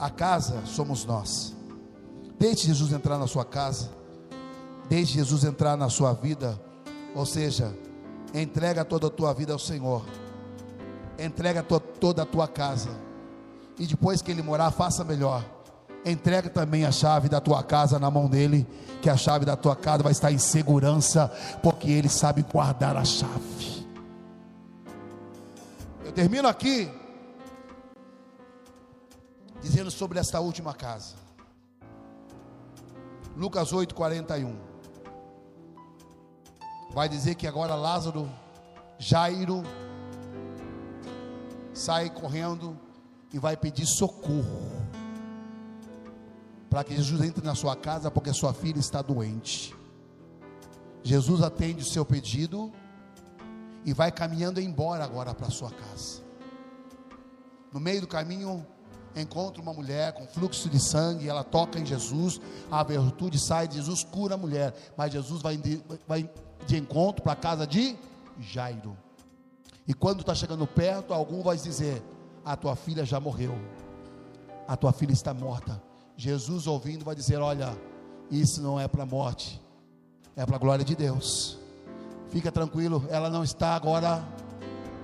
[0.00, 1.54] A casa somos nós.
[2.38, 3.90] Deixe Jesus entrar na sua casa.
[4.88, 6.58] Deixe Jesus entrar na sua vida.
[7.14, 7.76] Ou seja,
[8.32, 10.02] entrega toda a tua vida ao Senhor.
[11.18, 12.88] Entrega to toda a tua casa.
[13.78, 15.44] E depois que ele morar, faça melhor.
[16.02, 18.66] Entrega também a chave da tua casa na mão dele,
[19.02, 21.30] que a chave da tua casa vai estar em segurança,
[21.62, 23.86] porque ele sabe guardar a chave.
[26.02, 26.90] Eu termino aqui
[29.60, 31.14] dizendo sobre esta última casa.
[33.36, 34.56] Lucas 8, 41.
[36.92, 38.28] Vai dizer que agora Lázaro,
[38.98, 39.62] Jairo
[41.72, 42.78] sai correndo
[43.32, 44.70] e vai pedir socorro.
[46.68, 49.74] Para que Jesus entre na sua casa, porque sua filha está doente.
[51.02, 52.72] Jesus atende o seu pedido
[53.84, 56.22] e vai caminhando embora agora para sua casa.
[57.72, 58.66] No meio do caminho,
[59.16, 64.04] encontra uma mulher com fluxo de sangue, ela toca em Jesus, a virtude sai, Jesus
[64.04, 66.28] cura a mulher, mas Jesus vai de, vai
[66.66, 67.96] de encontro para a casa de
[68.38, 68.96] Jairo.
[69.86, 72.02] E quando está chegando perto, algum vai dizer:
[72.44, 73.58] A tua filha já morreu,
[74.66, 75.82] a tua filha está morta.
[76.16, 77.76] Jesus, ouvindo, vai dizer: Olha,
[78.30, 79.60] isso não é para a morte,
[80.36, 81.58] é para a glória de Deus.
[82.28, 84.24] Fica tranquilo, ela não está agora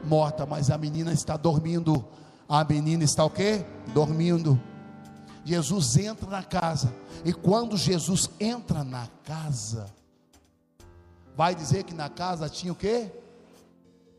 [0.05, 2.07] morta, mas a menina está dormindo.
[2.49, 3.65] A menina está o quê?
[3.93, 4.61] Dormindo.
[5.45, 6.95] Jesus entra na casa.
[7.25, 9.87] E quando Jesus entra na casa,
[11.37, 13.11] vai dizer que na casa tinha o quê?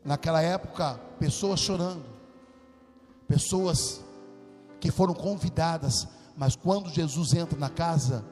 [0.04, 2.04] Naquela época, pessoas chorando.
[3.26, 4.02] Pessoas
[4.80, 6.06] que foram convidadas,
[6.36, 8.24] mas quando Jesus entra na casa,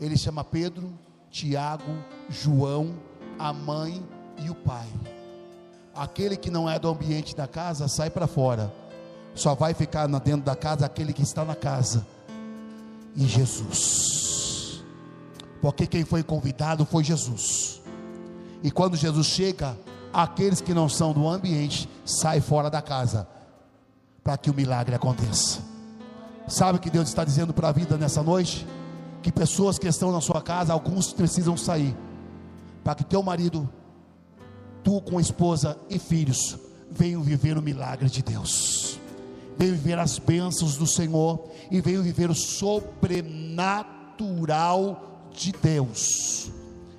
[0.00, 0.92] ele chama Pedro,
[1.30, 1.92] Tiago,
[2.28, 2.96] João,
[3.38, 4.02] a mãe
[4.38, 4.88] e o pai.
[5.94, 8.81] Aquele que não é do ambiente da casa sai para fora.
[9.34, 12.06] Só vai ficar dentro da casa aquele que está na casa.
[13.14, 14.82] E Jesus.
[15.60, 17.82] Porque quem foi convidado foi Jesus.
[18.62, 19.76] E quando Jesus chega,
[20.12, 23.26] aqueles que não são do ambiente saem fora da casa
[24.22, 25.60] para que o milagre aconteça.
[26.46, 28.66] Sabe o que Deus está dizendo para a vida nessa noite?
[29.22, 31.96] Que pessoas que estão na sua casa, alguns precisam sair
[32.82, 33.68] para que teu marido,
[34.82, 36.58] tu com esposa e filhos,
[36.90, 38.98] venham viver o milagre de Deus,
[39.56, 46.50] venham viver as bênçãos do Senhor e venham viver o sobrenatural de Deus.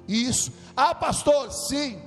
[0.08, 2.02] Isso, ah, pastor, sim,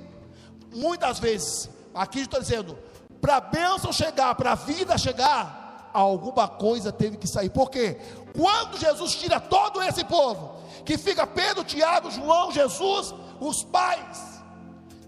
[0.73, 2.77] muitas vezes, aqui estou dizendo,
[3.21, 7.97] para a bênção chegar, para a vida chegar, alguma coisa teve que sair, porque
[8.35, 14.37] quando Jesus tira todo esse povo, que fica Pedro, Tiago, João, Jesus, os pais.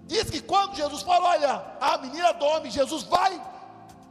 [0.08, 3.40] Diz que quando Jesus falou, olha, a menina dorme, Jesus vai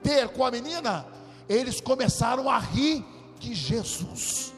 [0.03, 1.05] ter com a menina,
[1.49, 3.05] eles começaram a rir
[3.39, 4.53] de Jesus.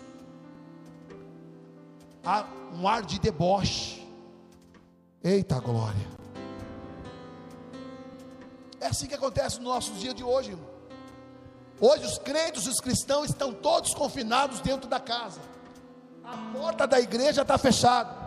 [2.25, 2.45] Há
[2.75, 4.07] um ar de deboche.
[5.23, 6.09] Eita glória.
[8.81, 10.69] É assim que acontece no nosso dia de hoje, irmão.
[11.81, 15.41] Hoje os crentes, os cristãos estão todos confinados dentro da casa.
[16.25, 18.20] A porta da igreja está fechada.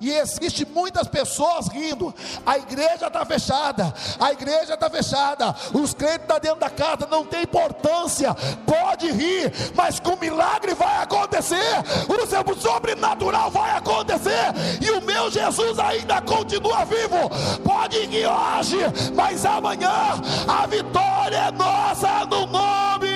[0.00, 2.14] E existe muitas pessoas rindo.
[2.46, 3.92] A igreja está fechada.
[4.18, 5.54] A igreja está fechada.
[5.74, 7.06] Os crentes estão tá dentro da casa.
[7.10, 8.34] Não tem importância.
[8.66, 9.52] Pode rir.
[9.74, 11.84] Mas com milagre vai acontecer.
[12.08, 14.52] O seu sobrenatural vai acontecer.
[14.80, 17.30] E o meu Jesus ainda continua vivo.
[17.62, 18.78] Pode rir hoje.
[19.14, 23.08] Mas amanhã a vitória é nossa no nome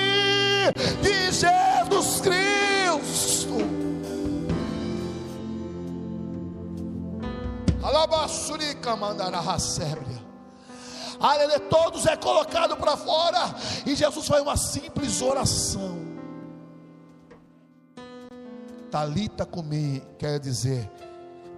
[1.01, 3.55] de Jesus Cristo.
[11.19, 13.53] Aleluia, todos é colocado para fora
[13.85, 15.95] e Jesus faz uma simples oração.
[18.89, 20.89] Talita comi, quer dizer,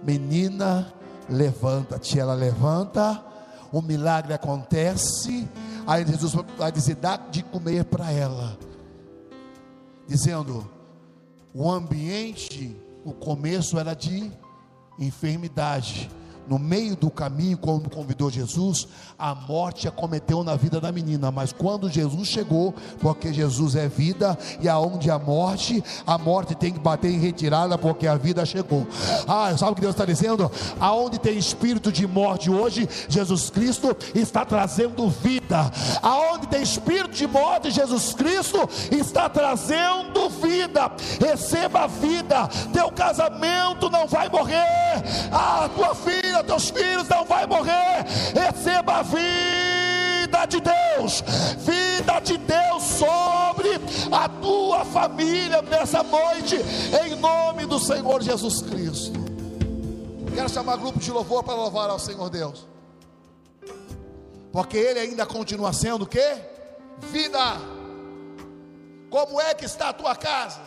[0.02, 0.92] menina,
[1.30, 2.20] levanta-te.
[2.20, 3.24] Ela levanta,
[3.72, 5.48] o milagre acontece.
[5.86, 8.58] Aí Jesus vai dizer: dá de comer para ela,
[10.06, 10.70] dizendo:
[11.54, 14.30] o ambiente, o começo era de
[14.98, 16.10] enfermidade,
[16.48, 18.88] no meio do caminho, quando convidou Jesus,
[19.18, 21.30] a morte acometeu na vida da menina.
[21.30, 26.72] Mas quando Jesus chegou, porque Jesus é vida, e aonde a morte, a morte tem
[26.72, 28.86] que bater em retirada, porque a vida chegou.
[29.26, 30.50] Ah, sabe o que Deus está dizendo?
[30.80, 35.70] Aonde tem espírito de morte hoje, Jesus Cristo está trazendo vida.
[36.02, 40.90] Aonde tem espírito de morte, Jesus Cristo está trazendo vida.
[41.20, 42.48] Receba a vida.
[42.72, 45.02] Teu casamento não vai morrer.
[45.32, 48.04] Ah, tua filha filha, teus filhos não vai morrer.
[48.34, 51.22] Receba a vida de Deus,
[51.58, 53.68] vida de Deus sobre
[54.12, 56.56] a tua família nessa noite,
[57.04, 59.18] em nome do Senhor Jesus Cristo.
[60.34, 62.66] Quero chamar grupo de louvor para louvar ao Senhor Deus.
[64.52, 66.36] Porque Ele ainda continua sendo o que?
[67.10, 67.56] Vida.
[69.10, 70.60] Como é que está a tua casa?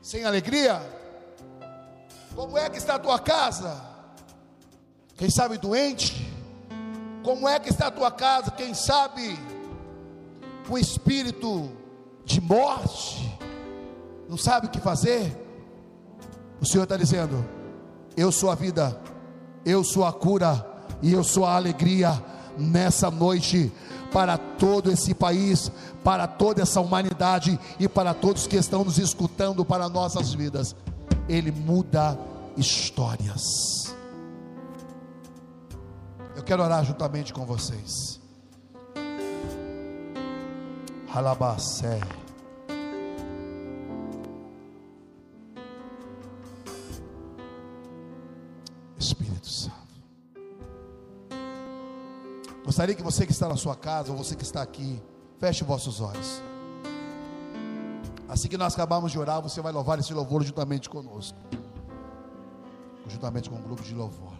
[0.00, 0.80] Sem alegria?
[2.34, 3.80] Como é que está a tua casa?
[5.16, 6.28] Quem sabe doente?
[7.22, 8.50] Como é que está a tua casa?
[8.50, 9.38] Quem sabe
[10.66, 11.70] com espírito
[12.24, 13.38] de morte?
[14.28, 15.40] Não sabe o que fazer?
[16.60, 17.44] O Senhor está dizendo:
[18.16, 19.00] Eu sou a vida,
[19.64, 20.66] eu sou a cura
[21.02, 22.20] E eu sou a alegria
[22.58, 23.72] nessa noite
[24.12, 25.70] para todo esse país,
[26.02, 30.74] para toda essa humanidade e para todos que estão nos escutando para nossas vidas.
[31.28, 32.18] Ele muda
[32.56, 33.94] histórias.
[36.36, 38.20] Eu quero orar juntamente com vocês.
[41.14, 42.00] Alabacé.
[48.98, 49.74] Espírito Santo.
[52.64, 55.00] Gostaria que você que está na sua casa, ou você que está aqui,
[55.38, 56.42] feche vossos olhos.
[58.28, 61.38] Assim que nós acabarmos de orar, você vai louvar esse louvor juntamente conosco.
[63.06, 64.32] Juntamente com o grupo de louvor.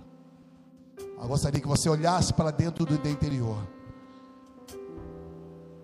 [0.98, 3.58] Eu gostaria que você olhasse para dentro do interior.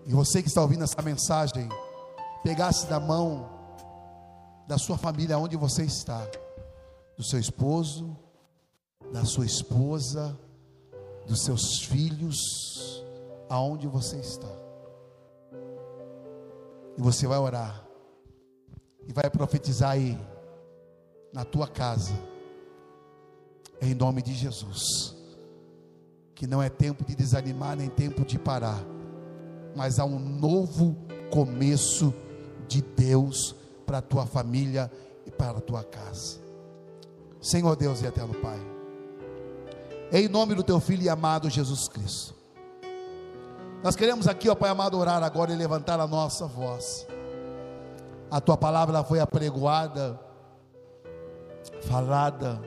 [0.05, 1.69] E você que está ouvindo essa mensagem,
[2.43, 3.49] pegasse da mão
[4.67, 6.25] da sua família onde você está,
[7.17, 8.17] do seu esposo,
[9.11, 10.37] da sua esposa,
[11.27, 12.37] dos seus filhos,
[13.47, 14.47] aonde você está.
[16.97, 17.90] E você vai orar
[19.07, 20.17] e vai profetizar aí
[21.33, 22.13] na tua casa,
[23.81, 25.15] em nome de Jesus.
[26.35, 28.83] Que não é tempo de desanimar, nem tempo de parar,
[29.75, 30.95] mas há um novo
[31.31, 32.13] começo
[32.67, 33.55] de Deus
[33.85, 34.91] para a tua família
[35.25, 36.39] e para a tua casa.
[37.41, 38.59] Senhor Deus e eterno Pai,
[40.11, 42.35] em nome do teu filho e amado Jesus Cristo.
[43.83, 47.07] Nós queremos aqui, ó Pai amado, orar agora e levantar a nossa voz.
[48.31, 50.17] A tua palavra foi apregoada,
[51.81, 52.61] falada,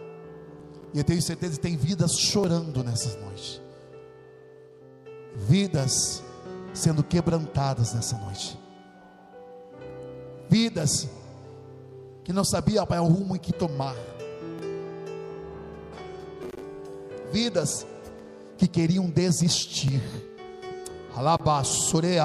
[0.92, 3.62] e eu tenho certeza que tem vidas chorando nessas noites,
[5.34, 6.22] vidas
[6.74, 8.60] sendo quebrantadas nessa noite,
[10.50, 11.08] vidas
[12.22, 13.96] que não sabia, Pai, o rumo em que tomar,
[17.32, 17.86] vidas
[18.58, 20.02] que queriam desistir.
[21.16, 22.24] Alabassurea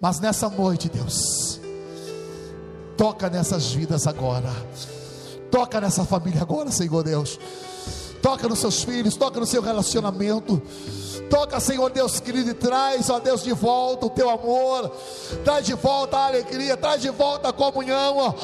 [0.00, 1.60] Mas nessa noite, Deus,
[2.96, 4.50] toca nessas vidas agora.
[5.50, 7.38] Toca nessa família agora, Senhor Deus.
[8.20, 10.60] Toca nos seus filhos, toca no seu relacionamento
[11.30, 14.90] Toca, Senhor Deus querido, e traz, ó Deus, de volta o teu amor,
[15.44, 18.34] traz de volta a alegria, traz de volta a comunhão.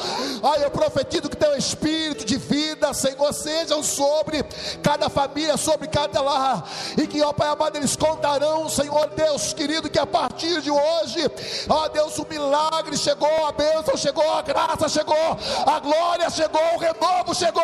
[0.41, 4.43] Ó, eu profetizo que teu espírito de vida, Senhor, sejam sobre
[4.81, 9.89] cada família, sobre cada lar, e que, ó Pai amado, eles contarão, Senhor Deus querido,
[9.89, 11.29] que a partir de hoje,
[11.69, 16.77] ó Deus, o milagre chegou, a bênção chegou, a graça chegou, a glória chegou, o
[16.77, 17.63] renovo chegou,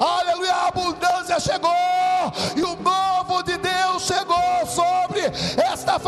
[0.00, 1.70] aleluia, a abundância chegou,
[2.56, 5.20] e o novo de Deus chegou sobre
[5.56, 5.98] esta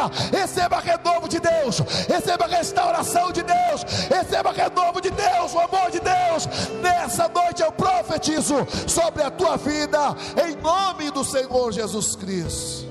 [0.00, 0.30] família.
[0.30, 6.00] Receba renovo de Deus, receba restauração de Deus, receba renovo de Deus, o amor de
[6.00, 6.46] Deus.
[6.80, 10.14] Nessa noite eu profetizo sobre a tua vida,
[10.46, 12.88] em nome do Senhor Jesus Cristo.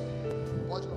[0.68, 0.88] Pode.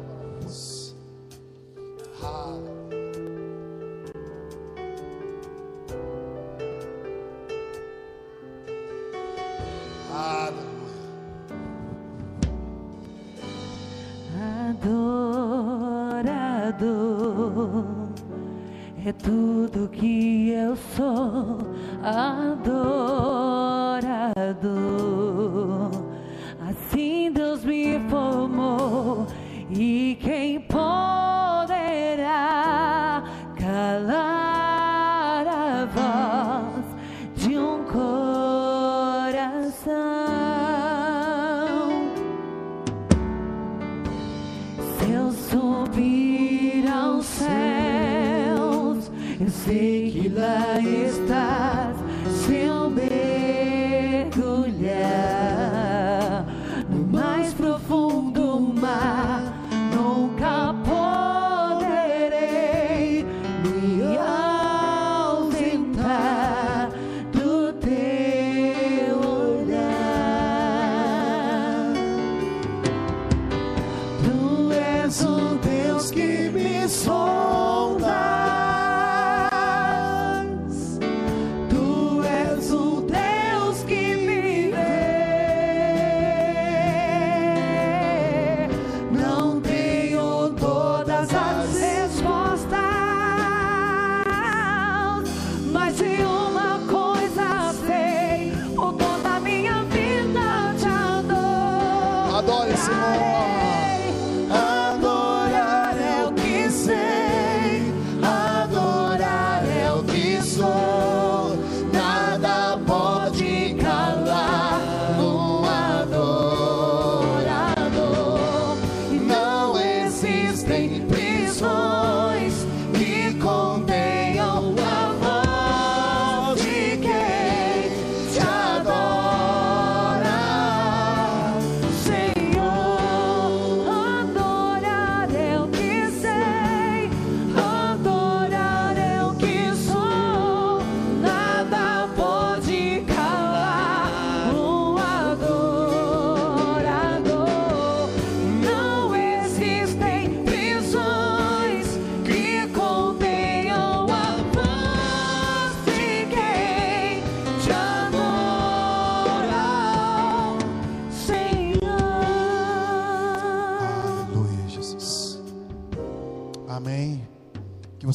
[10.14, 10.72] Aleluia.
[16.72, 18.08] Adorador
[19.04, 21.58] é tudo que eu sou,
[22.02, 22.70] adorador.
[26.70, 29.26] Assim Deus me formou
[29.70, 30.84] e quem poderá
[33.58, 36.84] calar a voz
[37.34, 39.22] de um coração?
[49.64, 51.21] Sei que lá estás.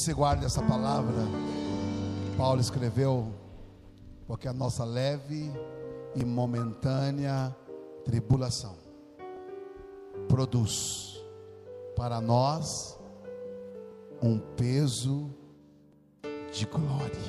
[0.08, 1.16] Você guarde essa palavra.
[2.38, 3.30] Paulo escreveu:
[4.26, 5.52] porque a nossa leve
[6.16, 7.54] e momentânea
[8.06, 8.78] tribulação
[10.30, 11.22] produz
[11.94, 12.98] para nós
[14.22, 15.30] um peso
[16.54, 17.20] de glória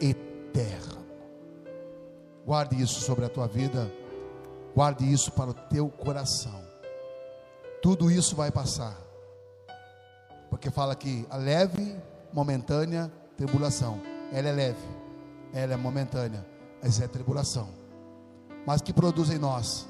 [0.00, 1.04] eterno.
[2.46, 3.92] Guarde isso sobre a tua vida,
[4.76, 6.62] guarde isso para o teu coração.
[7.82, 8.96] Tudo isso vai passar,
[10.54, 11.96] porque fala que a leve,
[12.32, 14.00] momentânea tribulação,
[14.32, 14.86] ela é leve,
[15.52, 16.46] ela é momentânea,
[16.80, 17.70] mas é tribulação.
[18.64, 19.84] Mas que produz em nós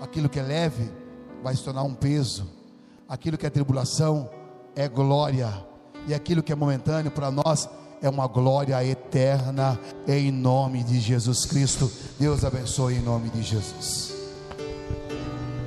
[0.00, 0.90] aquilo que é leve
[1.42, 2.48] vai se tornar um peso,
[3.06, 4.30] aquilo que é tribulação
[4.74, 5.52] é glória,
[6.08, 7.68] e aquilo que é momentâneo para nós
[8.00, 9.78] é uma glória eterna,
[10.08, 11.92] em nome de Jesus Cristo.
[12.18, 14.14] Deus abençoe em nome de Jesus.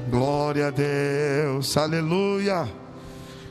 [0.09, 2.88] Glória a Deus, aleluia.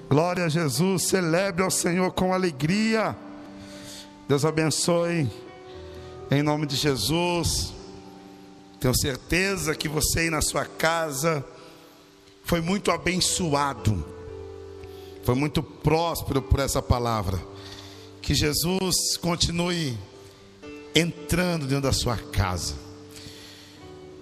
[0.09, 3.15] Glória a Jesus, celebre ao Senhor com alegria.
[4.27, 5.31] Deus abençoe,
[6.31, 7.75] em nome de Jesus.
[8.81, 11.45] Tenho certeza que você aí na sua casa
[12.43, 14.03] foi muito abençoado,
[15.25, 17.39] foi muito próspero por essa palavra.
[18.23, 19.95] Que Jesus continue
[20.95, 22.75] entrando dentro da sua casa.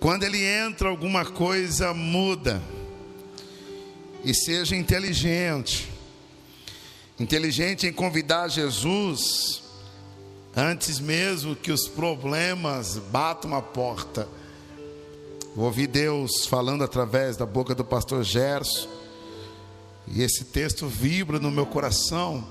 [0.00, 2.60] Quando ele entra, alguma coisa muda.
[4.26, 5.88] E seja inteligente.
[7.16, 9.62] Inteligente em convidar Jesus
[10.52, 14.26] antes mesmo que os problemas batam a porta.
[15.54, 18.88] ouvi Deus falando através da boca do pastor Gerson.
[20.08, 22.44] E esse texto vibra no meu coração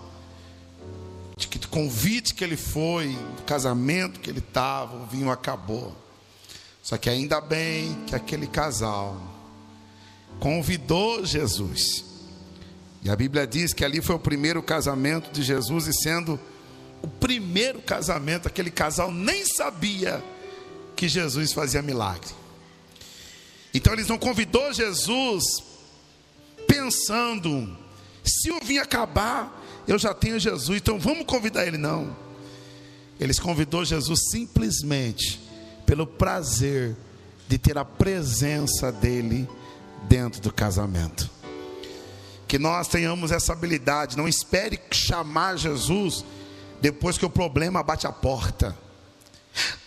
[1.36, 5.94] de que convite que ele foi, do casamento que ele estava, o vinho acabou.
[6.82, 9.35] Só que ainda bem que aquele casal
[10.40, 12.04] convidou Jesus.
[13.04, 16.40] E a Bíblia diz que ali foi o primeiro casamento de Jesus, e sendo
[17.02, 20.24] o primeiro casamento, aquele casal nem sabia
[20.96, 22.34] que Jesus fazia milagre.
[23.74, 25.44] Então eles não convidou Jesus
[26.68, 27.78] pensando,
[28.24, 32.16] se o vinho acabar, eu já tenho Jesus, então vamos convidar ele não.
[33.20, 35.40] Eles convidou Jesus simplesmente
[35.86, 36.96] pelo prazer
[37.48, 39.48] de ter a presença dele
[40.08, 41.30] dentro do casamento.
[42.48, 46.24] Que nós tenhamos essa habilidade, não espere chamar Jesus
[46.82, 48.76] depois que o problema bate a porta.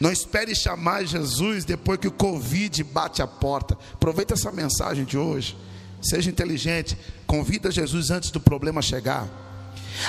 [0.01, 3.77] Não espere chamar Jesus depois que o Covid bate a porta.
[3.93, 5.57] Aproveita essa mensagem de hoje.
[6.01, 6.97] Seja inteligente.
[7.27, 9.29] Convida Jesus antes do problema chegar.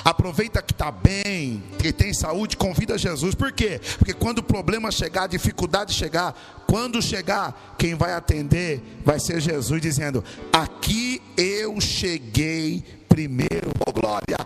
[0.04, 3.36] Aproveita que está bem, que tem saúde, convida Jesus.
[3.36, 3.80] Por quê?
[3.98, 9.40] Porque quando o problema chegar, a dificuldade chegar, quando chegar, quem vai atender vai ser
[9.42, 14.38] Jesus dizendo: Aqui eu cheguei primeiro, oh glória.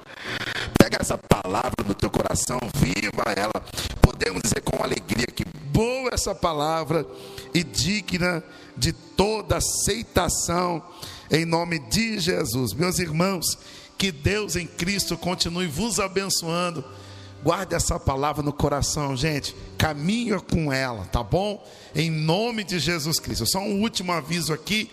[0.77, 3.63] Pega essa palavra no teu coração, viva ela.
[4.01, 7.05] Podemos dizer com alegria que boa essa palavra
[7.53, 8.43] e digna
[8.75, 10.83] de toda aceitação
[11.29, 12.73] em nome de Jesus.
[12.73, 13.57] Meus irmãos,
[14.03, 16.83] que Deus em Cristo continue vos abençoando.
[17.41, 19.55] Guarde essa palavra no coração, gente.
[19.77, 21.65] Caminha com ela, tá bom?
[21.95, 23.45] Em nome de Jesus Cristo.
[23.45, 24.91] Só um último aviso aqui.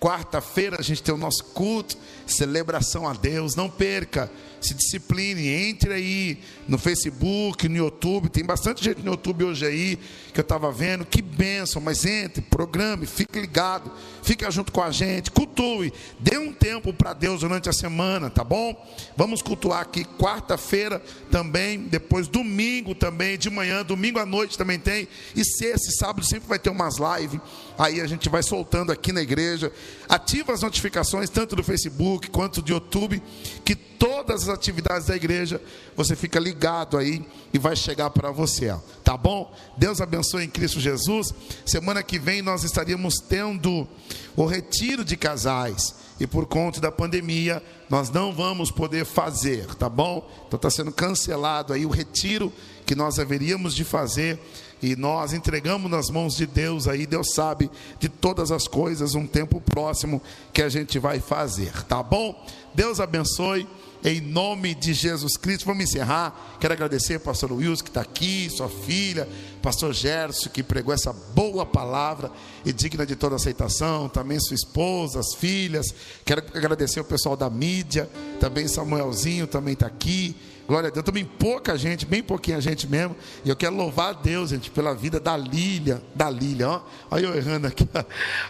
[0.00, 3.54] Quarta-feira a gente tem o nosso culto, celebração a Deus.
[3.54, 4.32] Não perca
[4.66, 9.98] se discipline, entre aí no Facebook, no YouTube, tem bastante gente no YouTube hoje aí
[10.32, 13.90] que eu estava vendo, que benção, mas entre, programe, fique ligado,
[14.22, 18.44] fica junto com a gente, cultue, dê um tempo para Deus durante a semana, tá
[18.44, 18.74] bom?
[19.16, 25.08] Vamos cultuar aqui quarta-feira também, depois domingo também, de manhã, domingo à noite também tem,
[25.34, 27.40] e sexta e sábado sempre vai ter umas lives,
[27.78, 29.72] aí a gente vai soltando aqui na igreja,
[30.08, 33.22] ativa as notificações tanto do Facebook quanto do YouTube,
[33.64, 35.60] que todas as atividades da igreja,
[35.94, 38.74] você fica ligado aí e vai chegar para você,
[39.04, 39.54] tá bom?
[39.76, 41.32] Deus abençoe em Cristo Jesus.
[41.64, 43.86] Semana que vem nós estaríamos tendo
[44.34, 49.88] o retiro de casais e por conta da pandemia nós não vamos poder fazer, tá
[49.88, 50.28] bom?
[50.46, 52.52] Então está sendo cancelado aí o retiro
[52.84, 54.40] que nós haveríamos de fazer
[54.82, 59.26] e nós entregamos nas mãos de Deus aí, Deus sabe de todas as coisas, um
[59.26, 60.20] tempo próximo
[60.52, 62.46] que a gente vai fazer, tá bom?
[62.74, 63.66] Deus abençoe
[64.04, 65.66] em nome de Jesus Cristo.
[65.66, 66.58] Vamos encerrar.
[66.60, 69.28] Quero agradecer ao pastor Wilson que está aqui, sua filha,
[69.60, 72.30] pastor Gerson que pregou essa boa palavra
[72.64, 75.94] e digna de toda aceitação, também sua esposa, as filhas.
[76.24, 78.08] Quero agradecer ao pessoal da mídia,
[78.38, 80.36] também Samuelzinho também está aqui.
[80.66, 81.04] Glória a Deus.
[81.04, 83.16] Também pouca gente, bem pouquinha gente mesmo.
[83.44, 86.02] E eu quero louvar a Deus, gente, pela vida da Lília.
[86.14, 86.82] Da Lília, ó.
[87.10, 87.88] Olha eu errando aqui.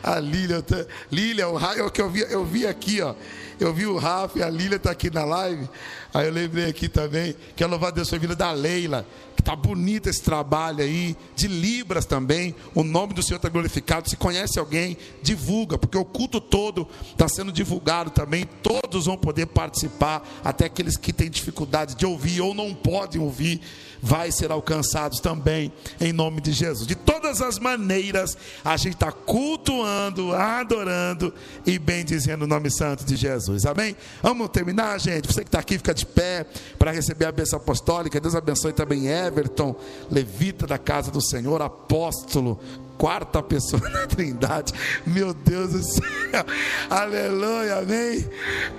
[0.02, 0.62] A Lília.
[0.62, 0.74] Tô...
[1.10, 3.14] Lília, o raio que eu vi, eu vi aqui, ó.
[3.58, 5.68] Eu vi o Rafa e a Lília está aqui na live.
[6.12, 7.36] Aí eu lembrei aqui também.
[7.54, 9.06] Quero louvar a Deus pela vida da Leila.
[9.36, 11.16] Que está bonito esse trabalho aí.
[11.36, 12.54] De Libras também.
[12.74, 14.08] O nome do Senhor está glorificado.
[14.08, 15.78] Se conhece alguém, divulga.
[15.78, 18.48] Porque o culto todo está sendo divulgado também.
[18.62, 20.26] Todos vão poder participar.
[20.42, 23.60] Até aqueles que têm dificuldade de ouvir ou não podem ouvir
[24.02, 26.86] vai ser alcançados também em nome de Jesus.
[26.86, 31.32] De todas as maneiras, a gente está cultuando, adorando
[31.64, 33.66] e bendizendo o nome santo de Jesus.
[33.66, 33.96] Amém?
[34.22, 35.26] Vamos terminar, gente.
[35.26, 36.46] Você que está aqui, fica de pé
[36.78, 38.20] para receber a bênção apostólica.
[38.20, 39.74] Deus abençoe também Everton,
[40.10, 42.58] levita da casa do Senhor, apóstolo,
[42.96, 44.72] quarta pessoa da Trindade.
[45.06, 46.44] Meu Deus do céu.
[46.90, 48.26] Aleluia, amém.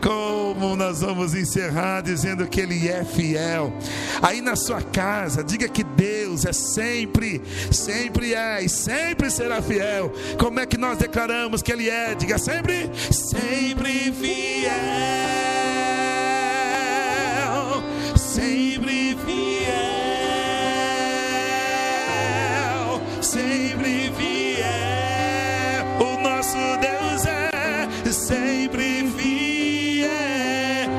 [0.02, 3.74] Como nós vamos encerrar dizendo que ele é fiel.
[4.22, 7.41] Aí na sua casa, diga que Deus é sempre,
[7.72, 10.11] sempre é e sempre será fiel.
[10.38, 12.15] Como é que nós declaramos que ele é?
[12.15, 14.72] Diga sempre, sempre fiel.
[18.15, 19.97] Sempre fiel.
[28.27, 30.09] Sempre fiel.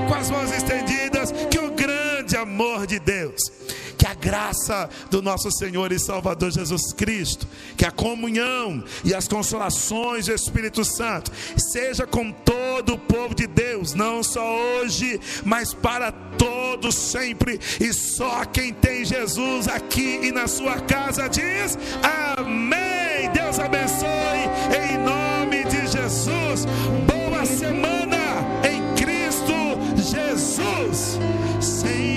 [0.09, 3.57] Com as mãos estendidas, que o grande amor de Deus
[3.99, 9.27] que a graça do nosso Senhor e Salvador Jesus Cristo, que a comunhão e as
[9.27, 15.75] consolações do Espírito Santo seja com todo o povo de Deus, não só hoje, mas
[15.75, 21.77] para todos sempre, e só quem tem Jesus aqui e na sua casa diz:
[22.37, 23.29] Amém.
[23.35, 24.09] Deus abençoe
[24.81, 26.66] em nome de Jesus.
[27.07, 28.16] Boa semana
[28.62, 29.53] em Cristo
[29.97, 31.19] Jesus.
[31.61, 32.09] Senhor